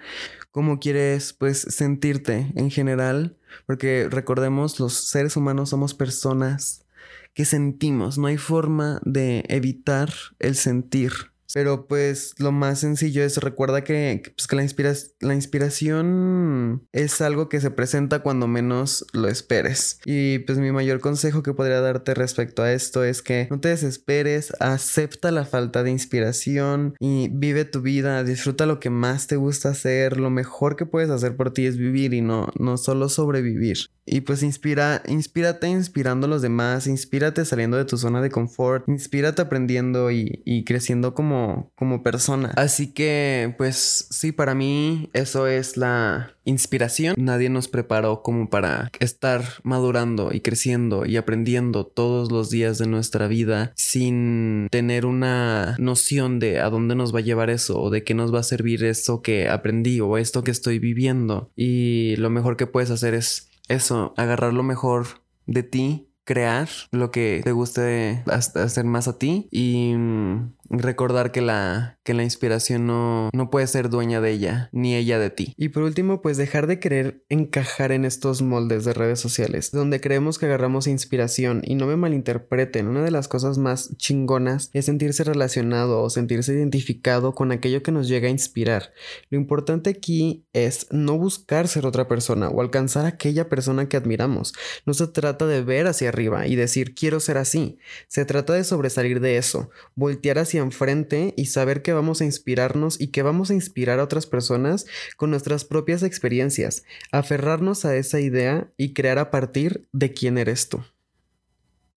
cómo 0.51 0.79
quieres 0.79 1.33
pues 1.33 1.59
sentirte 1.59 2.51
en 2.55 2.69
general, 2.69 3.37
porque 3.65 4.07
recordemos 4.09 4.79
los 4.79 4.93
seres 4.93 5.35
humanos 5.35 5.69
somos 5.69 5.93
personas 5.93 6.85
que 7.33 7.45
sentimos, 7.45 8.17
no 8.17 8.27
hay 8.27 8.37
forma 8.37 9.01
de 9.03 9.43
evitar 9.47 10.13
el 10.39 10.55
sentir. 10.55 11.11
Pero 11.53 11.85
pues 11.87 12.33
lo 12.39 12.51
más 12.51 12.79
sencillo 12.79 13.23
es 13.23 13.37
recuerda 13.37 13.83
que, 13.83 14.33
pues, 14.35 14.47
que 14.47 14.55
la, 14.55 14.95
la 15.19 15.35
inspiración 15.35 16.87
es 16.91 17.21
algo 17.21 17.47
que 17.47 17.61
se 17.61 17.69
presenta 17.69 18.23
cuando 18.23 18.47
menos 18.47 19.05
lo 19.13 19.27
esperes. 19.27 19.99
Y 20.05 20.39
pues 20.39 20.57
mi 20.57 20.71
mayor 20.71 20.99
consejo 20.99 21.43
que 21.43 21.53
podría 21.53 21.79
darte 21.79 22.15
respecto 22.15 22.63
a 22.63 22.73
esto 22.73 23.03
es 23.03 23.21
que 23.21 23.47
no 23.51 23.59
te 23.59 23.69
desesperes, 23.69 24.51
acepta 24.59 25.31
la 25.31 25.45
falta 25.45 25.83
de 25.83 25.91
inspiración 25.91 26.95
y 26.99 27.29
vive 27.31 27.65
tu 27.65 27.81
vida, 27.81 28.23
disfruta 28.23 28.65
lo 28.65 28.79
que 28.79 28.89
más 28.89 29.27
te 29.27 29.35
gusta 29.35 29.69
hacer, 29.69 30.17
lo 30.17 30.31
mejor 30.31 30.75
que 30.75 30.87
puedes 30.87 31.11
hacer 31.11 31.35
por 31.35 31.51
ti 31.51 31.67
es 31.67 31.77
vivir 31.77 32.15
y 32.15 32.21
no, 32.21 32.49
no 32.57 32.77
solo 32.77 33.09
sobrevivir. 33.09 33.77
Y 34.05 34.21
pues 34.21 34.43
inspira, 34.43 35.01
inspírate 35.07 35.67
inspirando 35.67 36.27
a 36.27 36.29
los 36.29 36.41
demás, 36.41 36.87
inspírate 36.87 37.45
saliendo 37.45 37.77
de 37.77 37.85
tu 37.85 37.97
zona 37.97 38.21
de 38.21 38.29
confort, 38.29 38.87
inspírate 38.87 39.41
aprendiendo 39.41 40.11
y, 40.11 40.41
y 40.45 40.63
creciendo 40.63 41.13
como 41.13 41.33
como, 41.75 42.03
persona. 42.03 42.51
Así 42.55 42.87
que, 42.87 43.53
pues 43.57 44.07
sí, 44.09 44.31
para 44.31 44.55
mí 44.55 45.09
eso 45.13 45.47
es 45.47 45.77
la 45.77 46.35
inspiración. 46.43 47.15
Nadie 47.17 47.49
nos 47.49 47.67
preparó 47.67 48.21
como 48.21 48.49
para 48.49 48.91
estar 48.99 49.43
madurando 49.63 50.31
y 50.33 50.41
creciendo 50.41 51.05
y 51.05 51.17
aprendiendo 51.17 51.85
todos 51.85 52.31
los 52.31 52.49
días 52.49 52.77
de 52.77 52.87
nuestra 52.87 53.27
vida 53.27 53.71
sin 53.75 54.67
tener 54.71 55.05
una 55.05 55.75
noción 55.77 56.39
de 56.39 56.59
a 56.59 56.69
dónde 56.69 56.95
nos 56.95 57.13
va 57.13 57.19
a 57.19 57.23
llevar 57.23 57.49
eso 57.49 57.79
o 57.79 57.89
de 57.89 58.03
qué 58.03 58.13
nos 58.13 58.33
va 58.33 58.39
a 58.39 58.43
servir 58.43 58.83
eso 58.83 59.21
que 59.21 59.47
aprendí 59.47 60.01
o 60.01 60.17
esto 60.17 60.43
que 60.43 60.51
estoy 60.51 60.79
viviendo. 60.79 61.51
Y 61.55 62.15
lo 62.17 62.29
mejor 62.29 62.57
que 62.57 62.67
puedes 62.67 62.91
hacer 62.91 63.13
es 63.13 63.49
eso, 63.67 64.13
agarrar 64.17 64.53
lo 64.53 64.63
mejor 64.63 65.23
de 65.45 65.63
ti 65.63 66.09
crear 66.25 66.69
lo 66.91 67.11
que 67.11 67.41
te 67.43 67.51
guste 67.51 68.23
hacer 68.27 68.85
más 68.85 69.07
a 69.07 69.17
ti 69.17 69.47
y 69.51 69.93
mm, 69.95 70.53
recordar 70.69 71.31
que 71.31 71.41
la, 71.41 71.99
que 72.03 72.13
la 72.13 72.23
inspiración 72.23 72.87
no, 72.87 73.29
no 73.33 73.49
puede 73.49 73.67
ser 73.67 73.89
dueña 73.89 74.21
de 74.21 74.31
ella, 74.31 74.69
ni 74.71 74.95
ella 74.95 75.19
de 75.19 75.29
ti. 75.29 75.53
Y 75.57 75.69
por 75.69 75.83
último, 75.83 76.21
pues 76.21 76.37
dejar 76.37 76.67
de 76.67 76.79
querer 76.79 77.23
encajar 77.29 77.91
en 77.91 78.05
estos 78.05 78.41
moldes 78.41 78.85
de 78.85 78.93
redes 78.93 79.19
sociales, 79.19 79.71
donde 79.71 80.01
creemos 80.01 80.39
que 80.39 80.45
agarramos 80.45 80.87
inspiración 80.87 81.61
y 81.63 81.75
no 81.75 81.87
me 81.87 81.95
malinterpreten, 81.95 82.87
una 82.87 83.03
de 83.03 83.11
las 83.11 83.27
cosas 83.27 83.57
más 83.57 83.95
chingonas 83.97 84.69
es 84.73 84.85
sentirse 84.85 85.23
relacionado 85.23 86.01
o 86.01 86.09
sentirse 86.09 86.53
identificado 86.53 87.33
con 87.33 87.51
aquello 87.51 87.83
que 87.83 87.91
nos 87.91 88.07
llega 88.07 88.27
a 88.27 88.31
inspirar. 88.31 88.93
Lo 89.29 89.37
importante 89.37 89.89
aquí 89.89 90.45
es 90.53 90.87
no 90.91 91.17
buscar 91.17 91.67
ser 91.67 91.85
otra 91.85 92.07
persona 92.07 92.49
o 92.49 92.61
alcanzar 92.61 93.05
aquella 93.05 93.49
persona 93.49 93.87
que 93.89 93.97
admiramos. 93.97 94.53
No 94.85 94.93
se 94.93 95.07
trata 95.07 95.45
de 95.45 95.61
ver 95.61 95.87
hacia 95.87 96.09
arriba 96.09 96.47
y 96.47 96.55
decir 96.55 96.95
quiero 96.95 97.19
ser 97.19 97.37
así. 97.37 97.77
Se 98.07 98.25
trata 98.25 98.53
de 98.53 98.63
sobresalir 98.63 99.19
de 99.19 99.37
eso, 99.37 99.69
voltear 99.95 100.39
hacia 100.39 100.52
hacia 100.53 100.61
enfrente 100.61 101.33
y 101.35 101.47
saber 101.47 101.81
que 101.81 101.93
vamos 101.93 102.21
a 102.21 102.25
inspirarnos 102.25 103.01
y 103.01 103.07
que 103.07 103.23
vamos 103.23 103.49
a 103.49 103.55
inspirar 103.55 103.99
a 103.99 104.03
otras 104.03 104.27
personas 104.27 104.85
con 105.17 105.31
nuestras 105.31 105.65
propias 105.65 106.03
experiencias, 106.03 106.83
aferrarnos 107.11 107.85
a 107.85 107.95
esa 107.95 108.19
idea 108.19 108.71
y 108.77 108.93
crear 108.93 109.17
a 109.17 109.31
partir 109.31 109.87
de 109.93 110.13
quién 110.13 110.37
eres 110.37 110.69
tú. 110.69 110.83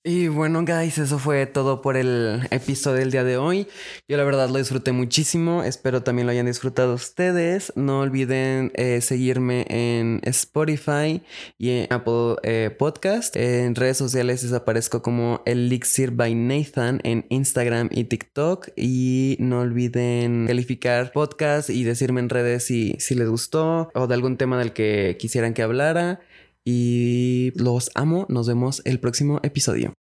Y 0.09 0.29
bueno, 0.29 0.64
guys, 0.64 0.99
eso 0.99 1.19
fue 1.19 1.47
todo 1.47 1.83
por 1.83 1.97
el 1.97 2.47
episodio 2.53 3.01
del 3.01 3.11
día 3.11 3.25
de 3.25 3.38
hoy. 3.38 3.66
Yo 4.07 4.16
la 4.16 4.23
verdad 4.23 4.49
lo 4.49 4.59
disfruté 4.59 4.92
muchísimo. 4.92 5.64
Espero 5.64 6.05
también 6.05 6.27
lo 6.27 6.31
hayan 6.31 6.47
disfrutado 6.47 6.95
ustedes. 6.95 7.73
No 7.75 8.03
olviden 8.03 8.71
eh, 8.77 9.01
seguirme 9.01 9.66
en 9.69 10.21
Spotify 10.23 11.23
y 11.59 11.71
en 11.71 11.92
Apple 11.92 12.37
eh, 12.45 12.71
Podcast. 12.79 13.35
En 13.35 13.75
redes 13.75 13.97
sociales 13.97 14.42
desaparezco 14.42 15.03
como 15.03 15.42
Elixir 15.45 16.12
by 16.12 16.37
Nathan 16.37 17.01
en 17.03 17.27
Instagram 17.29 17.88
y 17.90 18.05
TikTok. 18.05 18.69
Y 18.77 19.37
no 19.40 19.59
olviden 19.59 20.47
calificar 20.47 21.11
podcast 21.11 21.69
y 21.69 21.83
decirme 21.83 22.21
en 22.21 22.29
redes 22.29 22.62
si, 22.62 22.95
si 23.01 23.16
les 23.16 23.29
gustó 23.29 23.90
o 23.92 24.07
de 24.07 24.14
algún 24.14 24.37
tema 24.37 24.57
del 24.57 24.73
que 24.73 25.16
quisieran 25.19 25.53
que 25.53 25.62
hablara. 25.62 26.21
Y 26.68 27.52
los 27.55 27.90
amo. 27.94 28.26
Nos 28.29 28.48
vemos 28.48 28.83
el 28.85 28.98
próximo 28.98 29.38
episodio. 29.44 29.96